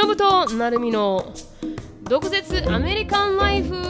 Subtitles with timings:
[0.00, 1.34] 忍となるみの
[2.04, 3.74] 毒舌アメリカンライフ。
[3.74, 3.82] イエ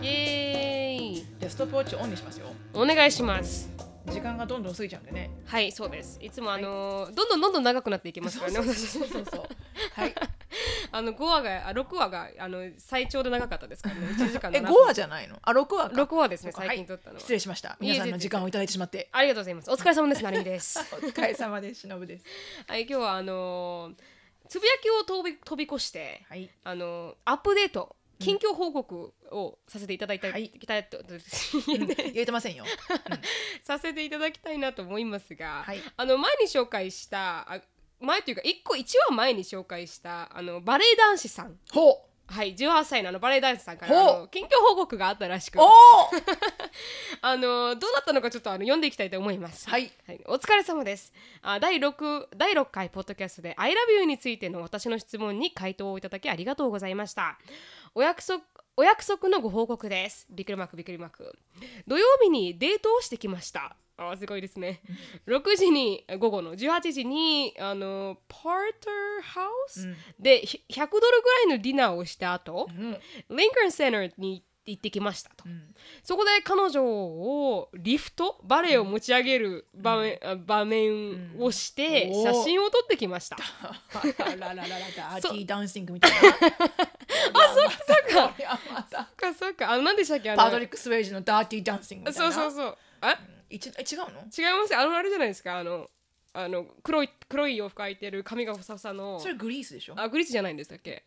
[0.00, 0.04] ーイ。
[0.04, 1.14] イエーイ。
[1.14, 2.46] じゃあストップウォッチオンにしますよ。
[2.74, 3.70] お願いします。
[4.10, 5.30] 時間がどんどん過ぎちゃうんでね。
[5.46, 6.18] はいそうです。
[6.20, 9.44] いつもあのーどんどんどんどん長くなっていきますからね私そうそうそう
[9.94, 10.14] はい
[10.92, 14.08] あの5話があ6話があの最長で長かったですからね。
[14.16, 15.38] 1時間え7 5話じゃないの？
[15.42, 16.02] あ6話か。
[16.02, 17.76] 6話ですね最近撮ったのは、失礼しました。
[17.80, 19.08] 皆さんの時間をいただいてしまって。
[19.12, 19.70] ありがとうございます。
[19.70, 20.78] お疲れ様ですなるみです。
[20.94, 22.24] お疲れ様ですしのぶです。
[22.68, 23.94] はい今日はあのー
[24.48, 26.50] つぶやきを飛び飛び越してはい。
[26.62, 30.44] あのアップデート近況報告をさせていただいた,、はい。
[30.44, 31.02] いきたいと
[31.66, 32.64] 言えてませんよ。
[33.64, 35.80] させていただきたいなと思いますが、はい。
[35.96, 37.60] あの前に紹介したあ
[38.02, 41.56] 前というか1個1話前に紹介したあのバレエ男子さん。
[41.72, 45.56] ほはい18歳のあのバレエ男子さんからあの近況報告があったらしく。
[45.56, 45.68] うおお
[47.20, 49.68] あのどうなったのかちょっとあの読んでいきたいと思います。
[49.68, 49.92] はい。
[50.06, 51.12] はい、お疲れ様です。
[51.42, 57.38] あ第 6, 第6回ポッドキャストで「ILOVEYOU」についての私の質問に回答をいただきありがとうございました。
[57.94, 60.26] お約束お約束のご報告です。
[60.30, 61.38] びっくりマークびっくりマーク。
[61.86, 64.80] 土曜日にデートをしてきましたあーすごいですね。
[65.26, 68.40] 6時に午後の18時にあのパー
[68.80, 72.98] ターハウス、でひ100ドルぐらいのディナーをした後、うん。
[73.36, 75.74] リンカーンセンターに行ってきましたと、ん。
[76.02, 83.36] そこで彼女をリフトバレエを持ち上げる場面,、あ場面をして写真を撮ってきました、
[84.18, 86.52] ラララララダーティーダンシングみたいなあそっか
[88.12, 88.58] そっか
[88.90, 93.18] そっかそっかあの何でしたっけあのパトリック・スウェイジのダーティーダンシングみたいそなうそうそうあ
[93.54, 94.06] いちえ違うの？
[94.06, 94.80] 違いますよ。
[94.80, 95.58] あのあれじゃないですか。
[95.58, 95.90] あの
[96.32, 99.20] あの黒い黒い洋服履いてる髪がふさふさの。
[99.20, 99.94] それグリースでしょ？
[99.96, 101.04] あグリースじゃないんでしたっけ？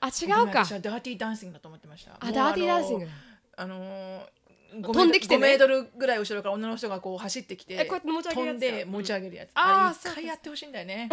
[0.00, 0.52] あ違うか。
[0.52, 2.16] ダーティーダンシングだと思ってました。
[2.18, 3.06] あダーティーダンシング。
[3.56, 4.26] あのー
[4.82, 5.46] 飛んできてね。
[5.46, 11.08] 5メートルぐらい後ろから女の人がこう走ってきてえこうやって飛んで持ち上げるやつ、うんあーあ一回やってほしいんだよね。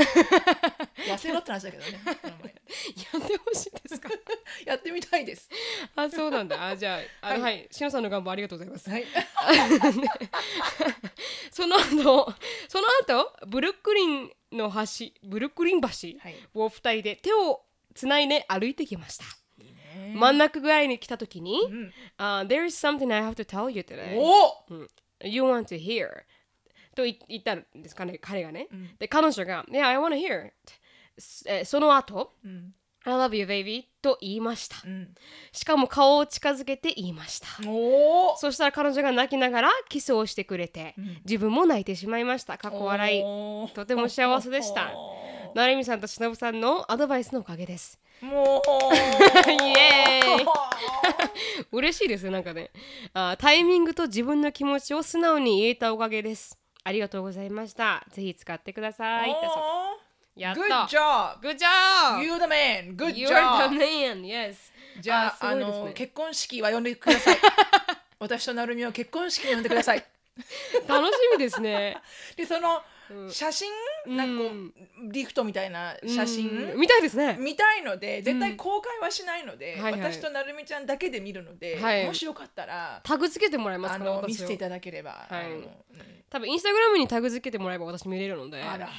[1.07, 2.01] 痩せろって話だけどね。
[2.05, 4.09] やってほしいですか？
[4.65, 5.49] やってみたいです。
[5.95, 6.67] あそうなんだ。
[6.69, 8.89] あじゃあ あのはい、しのさんの願望ありがとうございます。
[8.89, 9.05] はい。
[11.51, 12.33] その後
[12.67, 16.35] その後ブルックリンの橋ブルックリン橋はい。
[16.53, 17.61] を二人で手を
[17.93, 19.25] つないで歩いてきました、
[20.15, 24.15] 真ん中ぐらいに来た時にうん「uh, There is something I have to tell you today.
[25.23, 26.23] You want to hear」
[26.95, 28.97] と言言ったんですかね彼がね、ん。
[28.97, 30.47] で彼女が「Yeah I want to hear.
[30.47, 30.53] it」
[31.47, 32.73] えその後うん、
[33.03, 34.77] I love you baby と言いました。
[34.85, 35.13] うん、
[35.51, 37.47] しかも顔を近づけて言いました。
[38.37, 40.95] そしたら彼女が泣きながらキスをしてくれて、
[41.25, 42.57] 自分も泣いてしまいました。
[42.57, 43.21] 過去笑い。
[43.73, 44.91] とても幸せでした。
[45.53, 47.99] なるみさんとしのぶさんのアドバイスのおかげです。
[48.21, 48.95] もう
[49.51, 50.45] イエーイ
[51.71, 52.69] 嬉しいですね、なんかね
[53.13, 53.35] あ。
[53.39, 56.57] タイミングと自分の気持ちを素直に言えたおかげです。
[56.83, 58.05] ありがとうございました。
[58.09, 59.35] ぜひ使ってください。
[60.35, 62.23] やった Good job Good job!
[62.23, 64.21] You the man Good You're job the man!
[64.21, 64.55] Yes!
[64.99, 67.37] じゃああねの結婚式は呼んでください
[68.19, 70.05] 私となるみを結婚式に呼んでください
[70.87, 71.97] 楽しみですね。
[72.35, 72.81] でそのうん
[73.29, 73.69] 写真？
[74.07, 76.27] なんかこうリフトみたいな写うん。
[76.27, 77.37] 真見たいですね。
[77.39, 80.01] 見たいので絶対公開はしないので、はいはい。
[80.13, 82.05] 私となるみちゃんだけで見るので、はい。
[82.05, 85.51] もしよかったらタグ付けてもらえますあかの見せていただければ、はい。
[85.51, 85.67] うん。
[86.29, 88.61] 多分インスタグラムにタグ付けてもらえば私見れるので。
[88.61, 88.89] あら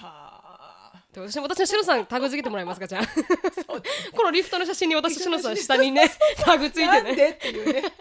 [1.14, 3.02] 私私のしのさんタグ付けてもらえますかじゃあ。
[4.16, 6.10] このリフトの写真に私としのさん下にね
[6.42, 7.14] タグついてね。
[7.14, 7.28] で？
[7.30, 7.92] っていうね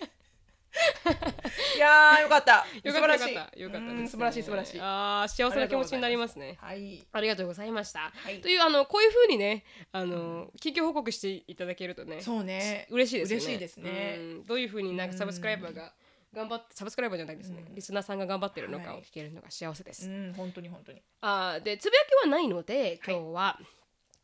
[1.76, 2.66] いやー よかった。
[2.84, 3.36] よかった素晴らしい。
[3.36, 4.80] たよかったです、うん素晴らしい素晴らしい。
[4.82, 6.58] あー幸せな気持ちになりますね。
[6.62, 7.06] はい。
[7.12, 8.42] ありがとうございました、い。
[8.42, 12.88] というあのこういう風にねあの緊急報告していただけるとねそうね。
[12.90, 13.44] 嬉しいですよね。
[13.46, 14.16] 嬉しいですね。
[14.18, 14.44] うん。
[14.46, 15.94] どういう風になんかサブスクライバーが
[16.34, 19.04] 頑張ってサブスクライバーじゃないですね、リスナーさんが頑張ってるのかをはい。
[19.04, 21.02] 聞けるのが幸せです、うん本当に本当に。
[21.20, 23.60] あーでつぶやきはないので今日は、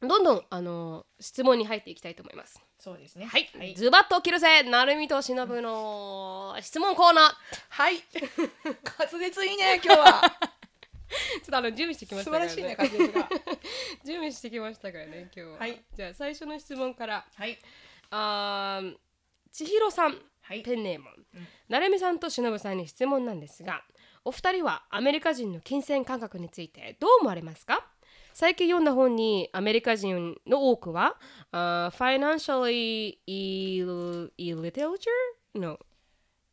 [0.02, 2.62] どんどんあの質問に入っていきたいと思います。
[2.80, 3.26] そうですね。
[3.26, 7.34] はい、はい、ズバッと切るぜなるみとしのぶの質問コーナー。
[7.70, 8.04] はい、
[9.00, 10.22] 滑舌いいね今日は。
[11.10, 13.30] ちょっとあの準備してきまし素たから、晴らしいね滑舌が。
[14.06, 15.82] 準備してきましたからね 今日は、はい。
[15.96, 17.26] じゃあ最初の質問から。
[17.34, 17.58] はい。
[18.12, 18.98] あー
[19.52, 20.62] 千尋さん、はい。
[20.62, 21.08] ペンネーム、
[21.70, 23.84] なるみさんとしのぶさんに質問なんですが
[24.24, 27.88] お二人はアメリカ人の金銭感覚についてどう思われますか？
[28.40, 31.18] 最近読んだ本にアメリカ人の多くは、
[31.52, 35.00] あー financially ill- illiterate?
[35.56, 35.80] No,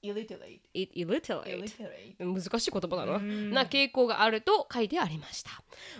[0.03, 0.63] illiterate.
[0.75, 2.17] Illiterate.
[2.19, 3.17] 難しい言葉だな。
[3.17, 3.51] うん。
[3.51, 5.51] な傾向があると書いてありました。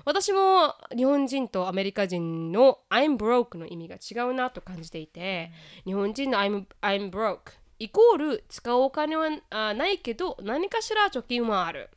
[0.07, 5.53] 私も日本人とアメリカ人の I'm broke の意味が違うなと感じていて、
[5.85, 11.91] 日本人の I'm, I'm broke イコール使うお金はあないけど何かしら貯金はある。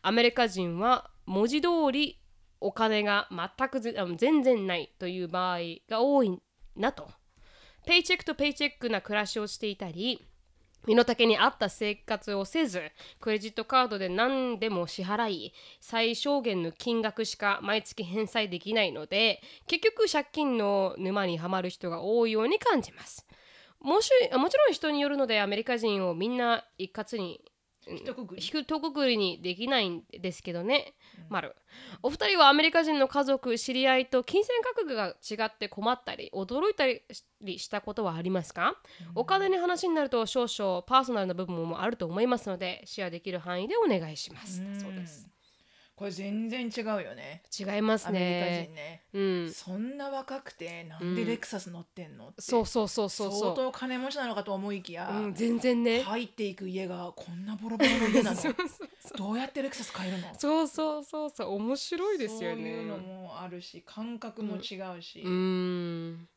[0.00, 2.20] アメリカ人は文字通り
[2.62, 6.38] お金が全く全然ないという場合が多い
[6.76, 7.08] なと。
[7.84, 10.24] ペイチェックとペイチェックな暮らしをしていたり
[10.86, 12.82] 身の丈に合った生活をせず
[13.20, 23.26] クレジットカードで何でも支払い最小限の金額しか毎月返済できないので結局借金の沼にはまる人が多いように感じます。
[23.80, 27.40] もしもちろん人によるのでアメリカ人をみんな一括に
[27.86, 28.40] 一括り。
[28.40, 30.94] ひくとくくりにできないんですけどね、
[31.28, 31.54] 丸
[32.02, 38.76] お二人はアメリカ人の家族知り合いと金銭価格が違って困ったり驚いたりしたことはありますか、
[39.14, 44.80] お金の話になると少々パーソナルな部分もあると思いますのでシェアできる範囲でお願いします、うん。
[44.80, 45.31] そうです
[46.02, 47.44] これ全然違うよね。
[47.56, 49.52] 違いますアメリカね人ね、うん。
[49.52, 52.42] そんな若くてなんでレクサス乗ってんのって。
[52.42, 56.02] そうそうそうそう相そ当金持ちなのかと思いきや、う、うん、全然ね。
[56.02, 58.40] 入っていく家がこんなボロボロの家なの。
[59.16, 60.34] どうやってレクサス買えるの？
[60.36, 61.54] そうそうそうそう。
[61.54, 62.56] 面白いですよね。
[62.56, 66.28] そういうのもあるし感覚も違うし、うーん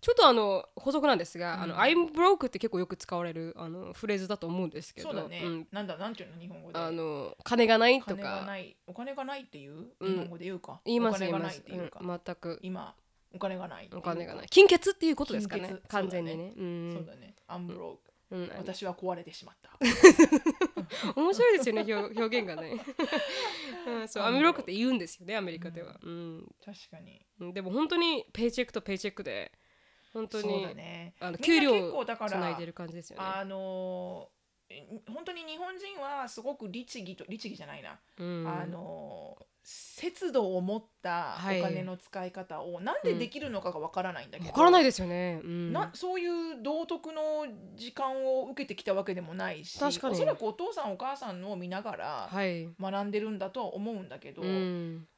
[0.00, 5.66] ちょっとあの補足なんですが、あの I'm broke って結構よく使われるあのフレーズだと思うんですけどそうだね、ん。
[5.72, 6.78] なんだなんていうの日本語で。
[6.78, 8.76] あの金がないと金がかない。
[8.86, 9.86] お金がないっていう？
[9.98, 10.12] うん。
[10.12, 12.20] 日本語で言うか、言いますお金がない言います、っていうか、うん。
[12.24, 12.58] 全く。
[12.62, 12.94] 今
[13.34, 14.46] お金がないお金がない。
[14.48, 16.52] 金欠っていうことですかね完全にね。
[16.92, 17.34] そうだね。
[17.48, 17.98] I'm broke、
[18.30, 19.76] うん、私は壊れてしまった。
[21.16, 22.76] 面白いですよね表表現がね、
[23.86, 26.54] うん、そうアメリカって言うんですよねアメリカでは、うん。
[26.64, 27.20] 確かに。
[27.40, 29.52] うんでも本当にペイチェックとペイチェックで
[30.18, 31.14] 本当そうにだね。
[31.20, 33.24] あの給料結構だからつないでる感じですよね。
[33.24, 34.28] あの
[35.06, 38.46] 本当に日本人はすごく律儀と律儀じゃないな、うん。
[38.46, 41.60] あのー節度を持ったはい。
[41.60, 50.14] お金の使い方をなんでできるのかがわからないんだけど、わからないですよね、うん、なそういう道徳の時間を受けてきたわけでもないし確かに。
[50.14, 55.06] おそらくお父さんお母さんのを見ながらはい、学んでるんだとは思うんだけど、うん、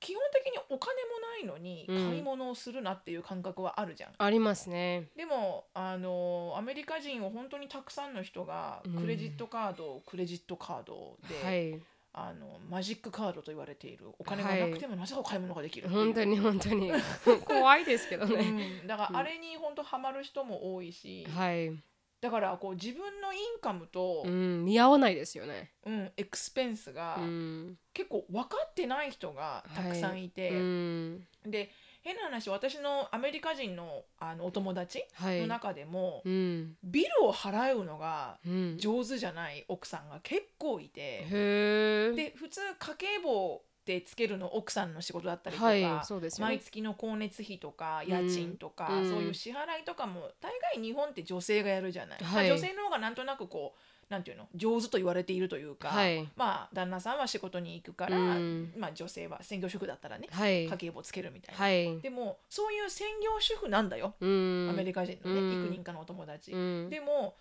[0.00, 2.08] 基本的にお金もないのにうん。
[2.08, 4.10] 買い物をするなっていう感覚はあるじゃん。
[4.16, 5.08] ありますね。
[5.16, 8.94] でもあのアメリカ人を本当にたくさんの人がうん。
[9.00, 11.80] クレジットカード、クレジットカードで、はい。
[12.12, 14.06] あのマジックカードと言われている。
[14.18, 15.86] お金がなくてもなぜかお買い物ができる？
[15.86, 16.92] っていう本当に本当に。
[17.46, 21.72] 怖いですけどね、うん、だからあれに本当ハマる人も多いし、はい、
[22.20, 31.70] だからこう自分のインカムと、うん、見合わないですよね、うんエクスペンスがうん、結構分かってない人がたくさんいて、うん、で
[32.02, 35.40] 変な話私のアメリカ人のあのお友達はい。
[35.40, 46.56] の中でも、うん、ビルを払うのがうん、上手じゃない奥さんが結構いて、で普通家計簿ってつけるの奥さんの仕事だったりとか、はいそうですよね。
[46.56, 49.08] 毎月の光熱費とか家賃とか、うん。
[49.08, 52.48] そういう支払いとかも大概日本って女性がやるじゃない、はい。
[52.48, 56.28] まあ女性の方がなんとなくこうなんていうの上手と言われているというか、はい。
[56.36, 58.72] まあ旦那さんは仕事に行くから、うん。
[58.76, 60.66] まあ、女性は専業主婦だったらねはい。
[60.66, 62.00] 家計簿つけるみたいな、はい。
[62.00, 64.68] でもそういう専業主婦なんだよ、うん。
[64.70, 65.64] アメリカ人のね、うん。
[65.64, 66.90] 幾人かのお友達、うん。
[66.90, 67.34] でも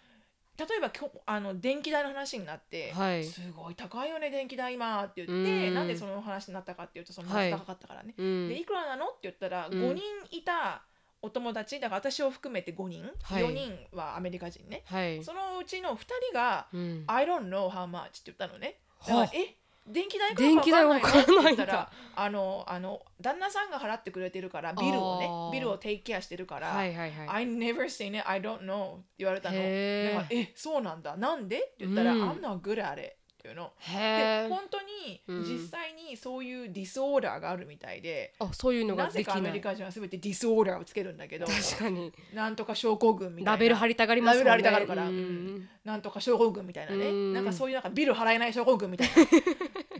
[0.59, 0.91] 例えば
[1.25, 3.23] あの電気代の話になって、はい。
[3.23, 5.73] すごい高いよね電気代今って言って、うん。
[5.73, 8.49] なんでその話になったかっていうとそのは高かったからね、うん。
[8.49, 9.71] でいくらなのって言ったら、ん。
[9.71, 10.83] 5人いた
[11.21, 13.43] お友達だから私を含めて5人、はい。
[13.43, 14.83] 4人はアメリカ人ね。
[14.85, 15.23] はい。
[15.23, 18.79] そのうちの2人がうん「I don't know how much」って言ったのね。
[18.99, 19.55] だからはあえ
[19.89, 21.39] 電気代電気代わからないんだ。
[21.39, 29.55] って言ったらあのあの旦那さんが払ってくれてるから bill をね bill を take care してるから、はいはいはい I never seen it, I don't know って言われたの。
[29.57, 31.17] え、そうなんだ。
[31.17, 31.57] なんで？
[31.57, 32.29] って言ったら、うん。
[32.29, 33.71] I'm not good at it っていうの。
[33.79, 35.43] へで、え本当にうん。
[35.43, 42.11] 実際にそういう disorder があるみたいで、あそういうのがなぜできかアメリカ人は全てディスオーダーをつけるんだけど、確かに。
[42.33, 43.51] なんとか症候群みたいな。
[43.53, 44.49] ラベル貼りたがりますもんね。
[44.49, 45.69] ラベル貼りたがるからうん。
[45.85, 47.05] なんとか症候群みたいなね。
[47.07, 47.33] うん。
[47.33, 49.09] なんかそういうなんかビル払えない症候群みたい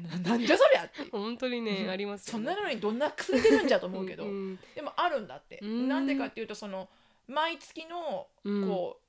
[0.02, 0.18] な。
[0.18, 1.10] な なんじゃそりゃって。
[1.12, 1.90] 本当にね、うん。
[1.90, 5.60] ありますそんなのにどんな薬出るんじゃと思うけど、んでもあるんだって。
[5.62, 5.88] うん。
[5.88, 6.90] なんでかっていうとその
[7.28, 8.68] 毎月のうん。
[8.68, 9.04] こう、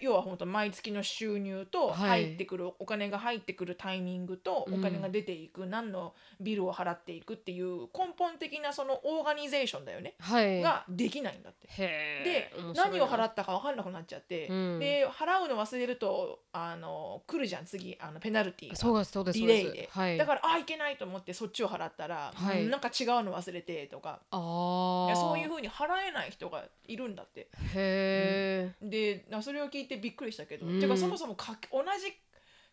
[0.00, 2.24] 要は本当毎月の収入とはい。
[2.24, 4.74] 入ってくる、お金が入ってくるタイミングとうん。
[4.80, 10.60] お金が出ていく、何のビルを払っていくっていう根本的なそのオーガニゼーションだよね、はい。
[10.62, 11.68] ができないんだって。
[11.68, 14.78] へで何を払ったか分かんなくなっちゃって、うん。
[14.78, 17.96] で払うの忘れるとあの来るじゃん次。
[18.00, 18.76] あのペナルティーが。
[18.76, 19.66] そうですそうですデそうです。
[19.68, 20.18] ィレイで、はい。
[20.18, 22.64] だからあいけないと思ってそっちを払ったら、はい。
[22.64, 24.20] うんなんか違うの忘れてとか。
[24.30, 27.48] そういうふうに払えない人がいるんだって。
[27.74, 30.80] へえ、でなそれを聞いてびっくりしたけど、うん。
[30.80, 32.12] てかそもそもか同じ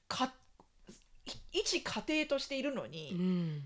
[0.08, 0.32] か
[1.26, 3.64] い一家庭としているのに、うん。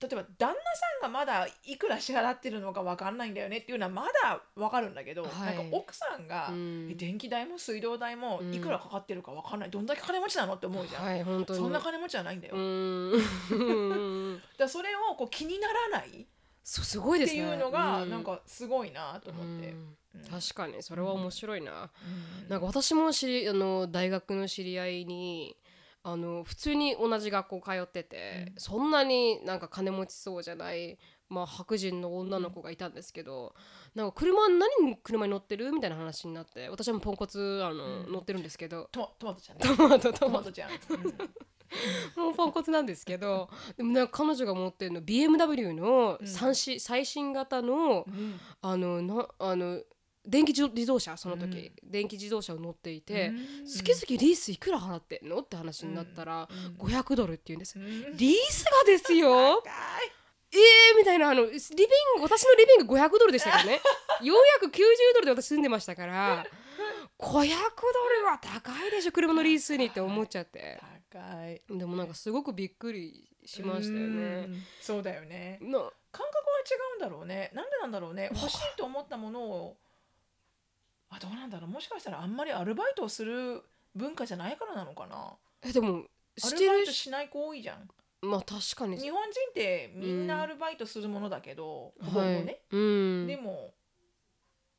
[0.00, 0.54] 例えば旦那さ
[1.00, 5.56] んがまだいくら支払ってるのか分かんないんだよねっていうのはまだ分かるんだけど、はい。
[5.56, 6.88] なんか奥さんが、うん。
[6.90, 8.54] え電気代も水道代もうん。
[8.54, 9.70] いくらかかってるか分かんない。
[9.70, 11.58] どんだけ金持ちなのって思うじゃん、はい本当に。
[11.58, 12.58] そんな金持ちじゃないんだよ、う
[14.58, 16.26] だそれをこう気にならないっ
[16.62, 17.40] そうすごいですね。
[17.40, 18.10] ていうのがうん。
[18.10, 19.97] なんかすごいなと思って、うんうん
[20.30, 21.90] 確かにそれは面白いな、
[22.42, 22.48] うん。
[22.48, 25.56] なんか私も知りあの大学の知り合いに
[26.02, 28.54] あの普通に同じ学校通ってて、うん。
[28.56, 30.98] そんなになんか金持ちそうじゃない、
[31.28, 33.54] まあ、白人の女の子がいたんですけど、
[33.94, 35.70] なんか車何に車に乗ってる？
[35.72, 38.12] みたいな話になって私はもうポンコツあの、うん。
[38.12, 38.88] 乗ってるんですけど。
[38.90, 39.76] トトマトちゃんね。
[39.76, 40.28] トマトトト。
[40.30, 42.24] マトちゃん、うん。
[42.24, 46.26] もうポンコツなんですけどでもなんか彼女が持ってるの BMW のうん。
[46.26, 48.40] 最新,、最新型のうん。
[48.62, 49.82] あのなあの
[50.28, 53.66] 電気自動車その時、電気自動車を乗っていて、うん。
[53.66, 56.46] 月々リースいくら払ってんのって話になったら、
[56.78, 56.86] うん。
[56.86, 58.16] 500ドルって言うんです、うん。
[58.16, 59.62] リースがですよ。
[60.50, 61.58] えーみたいなあのリビン
[62.16, 63.80] グ私のリビング500ドルでしたからね。
[64.20, 64.70] 490
[65.14, 66.46] ドルで私住んでましたから。
[67.18, 70.80] 500ドルは高いでしょ車のリースにって思っちゃって。
[71.10, 71.62] 高い。
[71.68, 74.62] でもなんかすごくびっくりしましたようねん。
[74.80, 75.58] そうだよね。
[75.60, 77.50] な感覚は違うんだろうね。
[77.54, 78.30] なんでなんだろうね。
[78.34, 79.76] 欲しいと思ったものを
[81.10, 81.70] あどうなんだろう。
[81.70, 83.62] もしかしたらあんまりアルバイトをする
[83.94, 85.34] 文化じゃないからなのかな。
[85.62, 86.04] えでも
[86.42, 87.88] アしてるルバイトしない子多いじゃん。
[88.20, 88.98] まあ確かに。
[88.98, 92.44] 日本人ってみんなアルバイトするものだけど、ほぼほぼはい。
[92.44, 93.26] ね、うん。
[93.26, 93.72] でも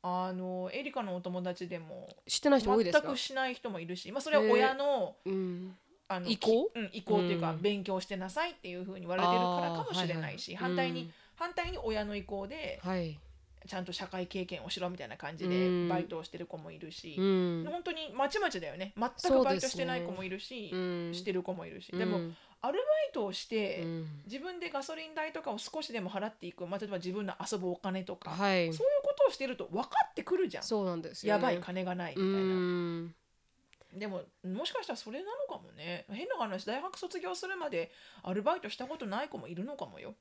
[0.02, 3.06] あのエリカのお友達でも知ってない人多いですか？
[3.06, 5.76] 全くしない人もいるし、まあ、それは親の,、うん。
[6.08, 7.60] あの意向きうん、意向っていうか、うん。
[7.60, 10.76] 勉強してなさいっていうふうに言われてるからかもしれないし、はいはい。
[10.76, 11.12] 反対に、うん。
[11.34, 13.18] 反対に親の意向ではい
[13.66, 15.88] ちゃんと社会経験をしろみたいな感じうん。
[15.88, 17.66] でバイトをしてる子もいるし、うん。
[17.70, 18.92] 本当にまちまちだよね。
[18.96, 21.10] 全くバイトしてない子もいるし、うん。
[21.14, 24.22] してる子もいるし、でもうんアルバイトをして、うん。
[24.26, 28.72] 自分でガソリン代とかを少しでも払っていく、まあ、例えば自分の遊ぶお金とか、はい。
[28.72, 32.54] そういうことをしてると分かってくるじゃん、そうなんですよ、ね、やばい金がないみたういな。
[32.54, 33.14] ん。
[33.94, 36.04] でももしかしたらそれなのかもね。
[36.10, 37.90] 変な話大学卒業するまで
[38.22, 40.10] アルバイトしたことない子もいるのかもよ。
[40.10, 40.14] そ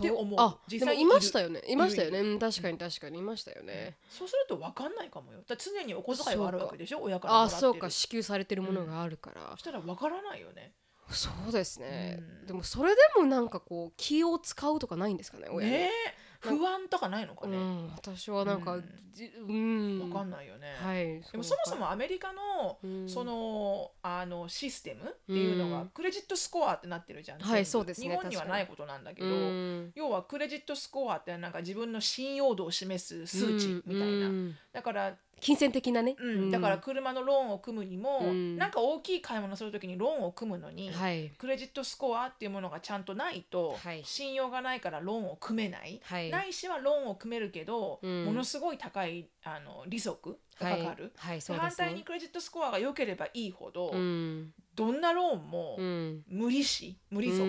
[0.00, 0.38] って思う。
[0.38, 1.62] あ実際にでもいましたよね。
[1.66, 2.20] いましたよいね。
[2.20, 5.40] うん確かに確かにいましたよね、そうすると分かんないかもよ。
[5.46, 7.02] だ常にお小遣いはあるわけでしょ？
[7.02, 7.56] 親からもらってる。
[7.56, 7.90] あそうか。
[7.90, 9.50] 支給されてるものがあるから。
[9.52, 10.72] そ、したら分からないよね。
[11.10, 12.46] そうですね、うん。
[12.46, 15.72] でもそれでもなんかこう気を使うとかないんですかね親に。
[15.72, 18.84] ねえ不安とかないのかね、うん、私はなんか、うん。
[19.12, 19.98] じうん。
[19.98, 23.08] 分かんないよね、はいでもそもそもアメリカのうん。
[23.08, 25.88] そのあのシステムっていうのがうん。
[25.88, 29.92] クレジットスコアってなってるじゃん、はいそうですね日本にはないことなんだけうど、ん。
[29.94, 34.56] 要はクレジットスコアってなんか自分の信用度を示す数値みたいな、うん。
[34.72, 36.50] だから、金銭的なね、うん。
[36.50, 38.56] だから車のローンを組むにも、うん。
[38.56, 41.30] なんか大きい買い物するときにローンを組むのに、はい。
[41.38, 44.02] クレジットスコアっていうものがちゃんとないと、はい。
[44.04, 46.30] 信用がないからローンを組めない、はい。
[46.30, 48.24] ないしはローンを組めるけど、うん。
[48.26, 54.52] ものすごい高いあの利息がかかる、はい、反対にクレジットスコアが良ければいいほど、うん。
[54.74, 56.22] どんなローンもうん。
[56.28, 57.44] 無利子無利息う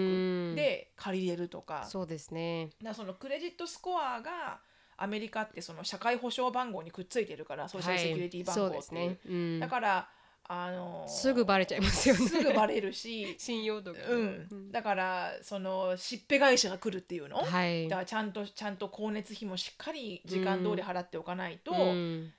[0.53, 0.55] ん。
[0.55, 2.69] で借りれるとか,、そうですね。
[2.81, 4.61] だそのクレジットスコアが
[5.01, 10.09] アメリカってその社会保障番号にくっついてるからソーシャルセキュリティ番号っていう,、ですね、うん、だから
[10.51, 12.27] あのすぐバレちゃいますよね。
[12.27, 13.99] すぐバレるし 信用度が。
[13.99, 17.87] ね、うん、だからそのしっぺ返しが来るっていうの、はい。
[17.87, 22.33] だからちゃんとちゃんと光熱費もしっかり時間通り払っておかないと、うん。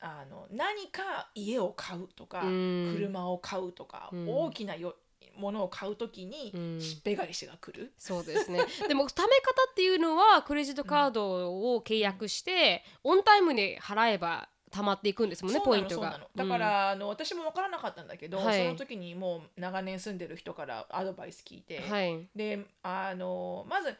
[0.00, 2.94] あの何か家を買うとか、うん。
[2.94, 4.28] 車を買うとか、うん。
[4.28, 4.94] 大きなよ
[5.36, 6.80] ものを買うときに、うん。
[6.80, 7.92] しっぺ返しが来る。
[7.98, 8.64] そうですね。
[8.88, 16.20] でも貯め方っていうのはクレジットカードを契約して、オンタイムに払えば貯まっていくんですもんねポイントが。
[16.34, 18.58] だから、あの私も分からなかったんだけど、はい。
[18.58, 22.28] その時にもう長年住んでる人からアドバイス聞いて、うんはい。
[22.34, 23.96] であのまず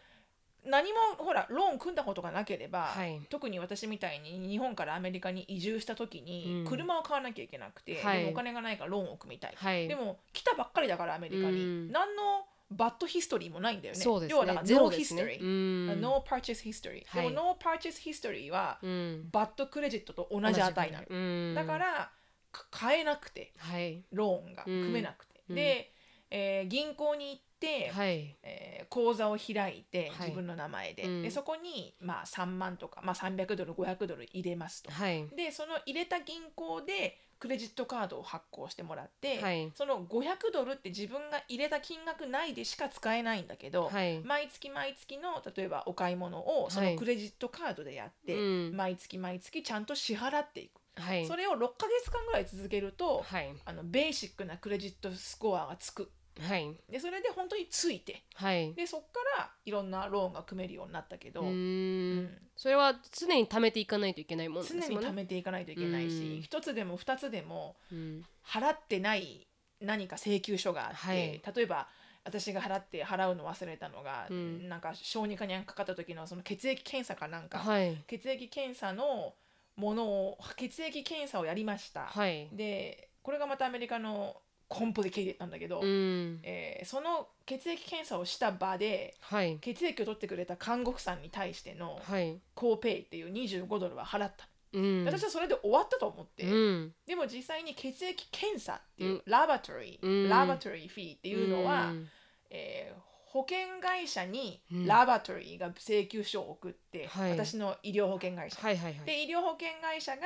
[0.66, 3.20] 何もほらローン組んだことがなければ、はい。
[3.28, 6.64] 特に私みたいに日本からアメリカに移住した時にうん。
[6.66, 8.20] 車を買わなきゃいけなくて、はい。
[8.20, 9.88] でもお金がないからローンを組みたい、はい。
[9.88, 11.92] でも来たばっかりだからアメリカに、うん。
[11.92, 14.00] 何のバッドヒストリーもないんだよね。
[14.00, 14.04] ね。
[14.28, 15.22] 要はだからゼロ No ですね。
[15.22, 16.00] history、うん。
[16.00, 17.28] No purchase history、はい。
[17.28, 19.28] でも No purchase history はうん。
[19.30, 21.54] バッドクレジットと同じ値なの、うん。
[21.54, 22.10] だから
[22.50, 24.04] か買えなくてはい。
[24.12, 25.56] ローンが組めなくて、うん。
[25.56, 25.92] で、
[26.30, 27.53] えー銀行に行って、
[27.92, 28.36] はい。
[28.42, 30.28] えー口座を開いてはい。
[30.28, 31.22] 自分の名前で,、うん。
[31.22, 34.90] でそこに、まあ、3万とか、まあ、300ドル500ドル入れますと。
[34.92, 35.26] はい。
[35.34, 39.72] でその入れた銀行でクレジットカードを発行してもらって、はい。
[39.74, 44.20] その500ドルって自分が入れた金額内でしか使えないんだけど、はい。
[44.22, 46.92] 毎月毎月の例えばお買い物をそはい。
[46.92, 48.40] のクレジットカードでやって、う
[48.72, 48.76] ん。
[48.76, 51.26] 毎月毎月ちゃんと支払っていく、はい。
[51.26, 53.52] それを6ヶ月間ぐらい続けると、はい。
[53.64, 56.74] あのベーシックなクレジットスコアがつくはい。
[56.90, 58.24] でそれで本当について。
[58.34, 58.74] はい。
[58.74, 59.06] でそっか
[59.38, 62.20] らいろんなローンが組めるようになったけど、うん。
[62.24, 62.38] ん。
[62.56, 66.10] それは常に貯めていかないといけないもんです常に貯めていかないといけないうん。
[66.10, 68.24] し一つでも二つでもうん。
[68.46, 69.46] 払ってない
[69.80, 71.42] 何か請求書があって、はい。
[71.54, 71.88] 例えば
[72.24, 74.68] 私が払って払うの忘れたのが、うん。
[74.68, 77.96] なんか小児科にかかった時のその血液検査かなんか、はい。
[78.06, 79.34] 血液検査の
[79.76, 82.48] ものを血液検査をやりました、はい。
[82.52, 84.36] でこれがまたアメリカの
[84.68, 86.40] complicated なんだけど、うん。
[86.42, 89.58] えーその血液検査をした場ではい。
[89.60, 92.40] 血液を取ってくれた看護婦さんに対してのはい。
[92.54, 95.04] copay っていう25ドルは払った、うん。
[95.04, 96.94] 私はそれで終わったと思って、うん。
[97.06, 99.22] でも実際に血液検査っていう、うん。
[99.26, 100.28] laboratory、うん。
[100.28, 102.08] laboratory fee っていうのは、うん。
[102.50, 104.86] えー保険会社にうん。
[104.86, 107.30] laboratory が請求書を送って、はい。
[107.32, 109.06] 私の医療保険会社、はいはいはい。
[109.06, 110.22] で医療保険会社が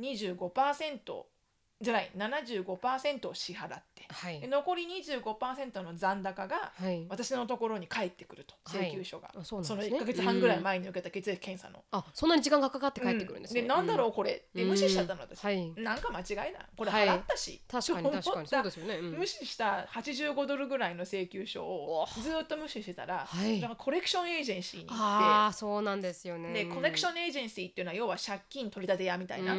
[0.00, 1.24] 25%
[1.80, 4.40] じゃない75%を支払ってはい。
[4.40, 7.06] で残り25%の残高がはい。
[7.08, 8.90] 私のところに返ってくるとはい。
[8.90, 9.96] 請求書が、あそうなんそのですね。
[9.96, 11.82] 1ヶ月半ぐらい前に受けた血液検査の。
[11.90, 13.62] あそんなに時間がかかって帰ってくるんですね。
[13.62, 14.32] うなんだろうこれ。
[14.32, 15.72] って無視しちゃったの私、はい。
[15.76, 16.66] なんか間違いだ。
[16.76, 18.48] これはい払ったし、確かに確かに。
[18.48, 18.96] そうですよね。
[18.96, 19.18] うん。
[19.18, 23.60] 無視した85ドルぐらいの請求書をおずっと無視してたら、はい。
[23.60, 26.50] なんかコレクションエージェンシーに行ああそうなんですよね。
[26.50, 29.58] ってでコレクションエージェンシーっていうのは要は借金取り立て屋みたいな、そ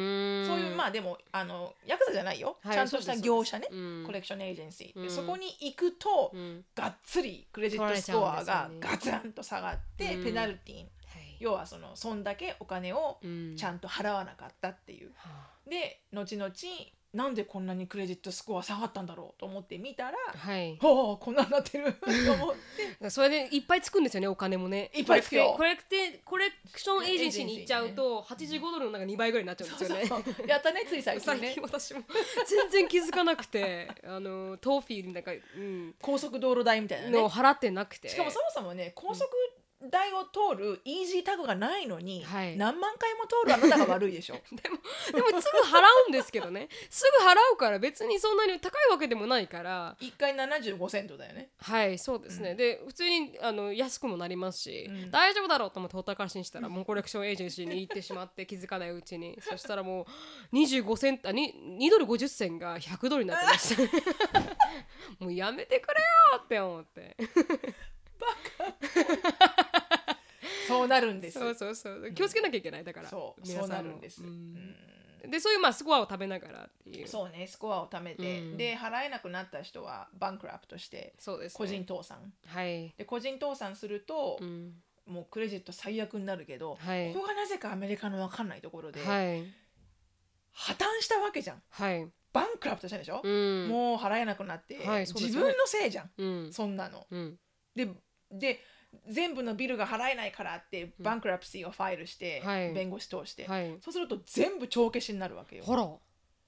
[0.60, 5.10] いうまあでもあのヤクザじゃないよ、はいちゃんとした業者ね、うんコレクションエージェンシー、でうん。
[5.10, 6.64] そこに行くと、うん。
[6.74, 10.24] がっつりクレジットスコアがガツンと下がって、うん。
[10.24, 10.78] ペナルティー。
[10.80, 11.36] はい。
[11.40, 13.56] 要はそのそんだけお金をうん。
[13.56, 15.12] ちゃんと払わなかったっていう。
[15.16, 16.52] はで後々
[17.14, 20.78] なんでこんなにクレジットスコア下がったんだろうと思って見たらあはい。
[20.82, 22.54] おおこんなになってると思っ
[23.00, 23.10] て。
[23.10, 24.90] それでいっぱいつくんですよねお金もね。
[24.94, 30.04] いっぱいつくよコレクテコレクションエージェンシーに行っちゃうと85ドルのなんか2倍ぐらいになっちゃうんですよね。
[30.46, 32.02] やったねつい最近最ね近私も。
[32.46, 33.90] 全然気づかなくて。
[34.04, 37.20] あのトーフィーなんか、うん、高速道路代みたいなね。
[37.20, 38.08] の払ってなくて。
[38.08, 39.28] しかもそもそもね高速
[39.90, 42.56] 代を通るイージータグがないのに、はい。
[42.56, 44.34] 何万回も通るあなたが悪いでしょ。
[44.54, 46.68] でもすぐ払うんですけどね。
[46.90, 49.96] すぐ払うから別にそんなに高いわけでもないから。
[50.00, 51.50] 1回75セントだよね。
[51.60, 55.10] はいそうですね、で普通にあの安くもなりますし、うん。
[55.10, 59.38] 大丈夫だろうと思ってほったらかしにしたら もうコレクションエージェンシーに行ってしまって気づかないうちに。
[59.40, 60.06] そしたらも
[60.52, 64.40] う25セントあに2ドル50銭が100ドルになってました。
[65.18, 67.16] もうやめてくれよって思って
[70.68, 71.38] そうなるんです。
[71.38, 72.12] そうそうそう。
[72.14, 73.08] 気をつけなきゃいけないだから。
[73.08, 73.40] そう。
[73.46, 73.66] 皆さんも。
[73.66, 74.54] そうなるんです、ううん。
[74.54, 77.08] んでそういうまあスコアを食べながらっていう。
[77.08, 77.46] そうね。
[77.46, 78.56] スコアを貯めて、うん。
[78.56, 82.32] で払えなくなった人はバンクラプトしてそうです、ね、個人倒産。
[82.46, 84.74] はい、で個人倒産するとう、ん、
[85.06, 87.12] もうクレジット最悪になるけど、はい。
[87.12, 89.44] ここがなぜかアメリカの分かんないところで、はい。
[90.52, 91.62] 破綻したわけじゃん。
[91.70, 92.08] はい。
[92.32, 93.68] バンクラプトしたでしょ、うん。
[93.68, 95.46] もう払えなくなって、はいそうですよね。
[95.48, 96.10] 自分のせいじゃん。
[96.16, 96.52] うん。
[96.52, 97.06] そんなの。
[97.10, 97.38] うん。
[97.74, 97.88] で
[98.32, 98.60] で
[99.08, 102.72] 全部のビルが払えないからってバンクラプシーをファイルして、はい。
[102.72, 103.78] 弁護士通して、はい。
[103.80, 105.64] そうすると全部帳消しになるわけよ。
[105.64, 105.88] ほら。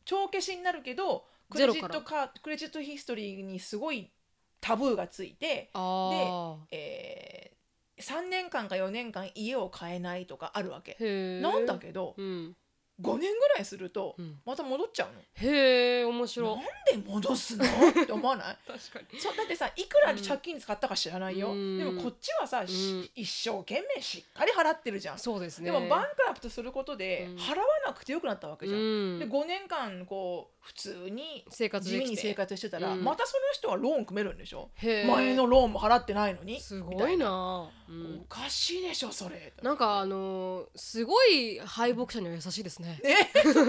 [0.05, 4.11] 帳消しになるけどクレジットカクレジットヒストリーにすごい
[4.61, 10.97] タブーがついて、ああえー、3年間か4年間家を買えないとかあるわけ。
[11.41, 12.57] なんだけどうん
[13.03, 14.41] 5年ぐらいするとうん。
[14.47, 15.21] また戻っちゃうの。
[15.51, 16.57] へえ面白い。
[16.95, 17.65] なんで戻すの？
[17.65, 18.57] って思わない？
[18.67, 19.21] 確かに。
[19.21, 21.79] そうだってさいくら借金使ったか知らないよ、うん。
[21.79, 23.11] でもこっちはさ、しうん。
[23.17, 25.73] 一生懸命しっかり払ってるじゃん、そうですね。
[25.73, 27.37] でもバンクラプトすることでうん。
[27.37, 28.83] 払わなくてよくなったわけじゃん、う
[29.17, 29.19] ん。
[29.19, 33.05] で5年間こう普通に生活地味に生活してたら、うん。
[33.05, 34.71] またその人はローン組めるんでしょ？
[34.77, 35.07] へえ。
[35.07, 36.59] 前のローンも払ってないのに？
[36.59, 37.71] すごいみたいな。
[37.87, 38.25] おん。
[38.29, 39.53] かしいでしょそれ。
[39.63, 42.99] なんかあのーすごい敗北者には優しいですね。
[43.05, 43.63] ねそれだ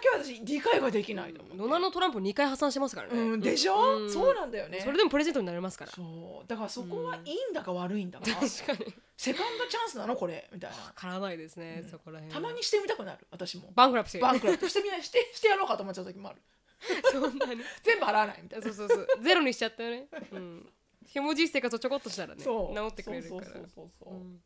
[0.00, 3.18] けは私理解ができないと思う、ドナルド・トランプ2回破産してますからね。
[3.18, 4.12] うん、でしょ、うん。
[4.12, 4.80] そうなんだよね。
[4.84, 5.90] それでもプレゼントになりますから。
[5.92, 6.46] そう。
[6.46, 8.38] だからそこはいいんだか悪いんだか、確
[8.78, 10.48] かにセカンドチャンスなのこれ？
[10.50, 10.76] みたいな。
[10.78, 11.90] わからないですね、うん。
[11.90, 13.70] そこら辺たまにしてみたくなる私も。
[13.74, 15.02] バンクラプシーバンクラプトしてみない？
[15.02, 16.40] して してやろうかと思っちゃう時もある。
[17.12, 17.60] そんなに。
[17.82, 18.64] 全部払わないみたいな。
[18.64, 19.22] そうそうそう。
[19.22, 20.06] ゼロにしちゃったよね。
[20.32, 20.72] うん。
[21.06, 22.74] ひもじい生活をちょこっとしたらねそう。
[22.74, 23.44] 治ってくれるから。
[23.44, 24.16] そうそうそうそうう。
[24.16, 24.40] ん。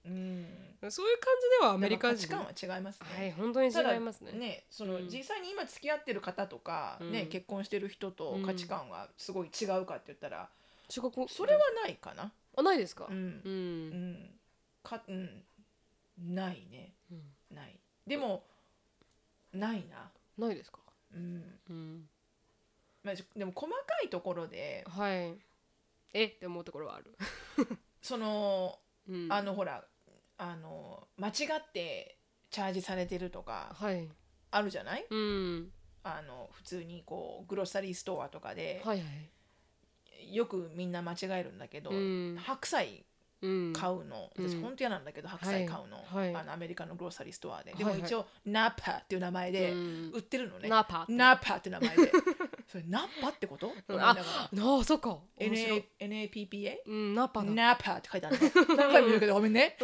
[0.83, 0.91] うん。
[0.91, 2.41] そういう感じではアメリカ価人値観
[2.73, 4.33] は違いますね、はい本当に違いますね。
[4.33, 5.09] ねその、うん。
[5.09, 7.29] 実際に今付き合ってる方とか、ねうん。
[7.29, 10.51] 結婚してる人と価値観はすごい違うかって言ったら、
[10.89, 12.33] 中国それはないかな。
[12.57, 13.07] あないですか？
[13.09, 13.15] うん。
[13.15, 14.41] う、うんん
[14.85, 15.45] かうん
[16.19, 16.95] ないね。
[17.11, 17.57] うん。
[17.57, 17.77] ない。
[18.07, 18.45] でも
[19.53, 20.13] ないな。
[20.39, 20.79] ないですか？
[21.13, 21.59] うん。
[21.69, 22.09] うん。
[23.03, 24.85] まあ、でも細かいところで。
[24.89, 25.37] はい。
[26.13, 26.25] え？
[26.27, 27.17] って思うところはある。
[28.01, 29.33] そのうん。
[29.33, 29.85] あのほら
[30.39, 32.19] あの間違って
[32.51, 34.09] チャージされてるとかはい。
[34.53, 35.07] あるじゃない？
[35.11, 35.73] うん。
[36.05, 39.31] あの普通にこうグロッサリーストアとかで、はいはい
[40.35, 42.37] よくみんな間違えるんだけど、うん。
[42.39, 43.05] 白菜うん
[43.73, 44.49] 買うの、うん。
[44.49, 46.33] 私本当嫌なんだけど白菜買うの,、はい。
[46.33, 46.43] はい。
[46.43, 47.95] あのアメリカのグローサリーストアで、はいはい。
[47.95, 50.11] でも一応ナッパっていう名前でうん。
[50.15, 52.13] 売ってるのね、ナパナッパって名前で。
[52.67, 53.71] それナッパってこと？
[53.99, 55.19] ああそっか。
[55.39, 56.77] NAPPA?
[56.87, 57.51] うんナパだ。
[57.51, 58.51] ナッパって書いてあるの。
[58.77, 59.77] 何回も言うけどごめんね、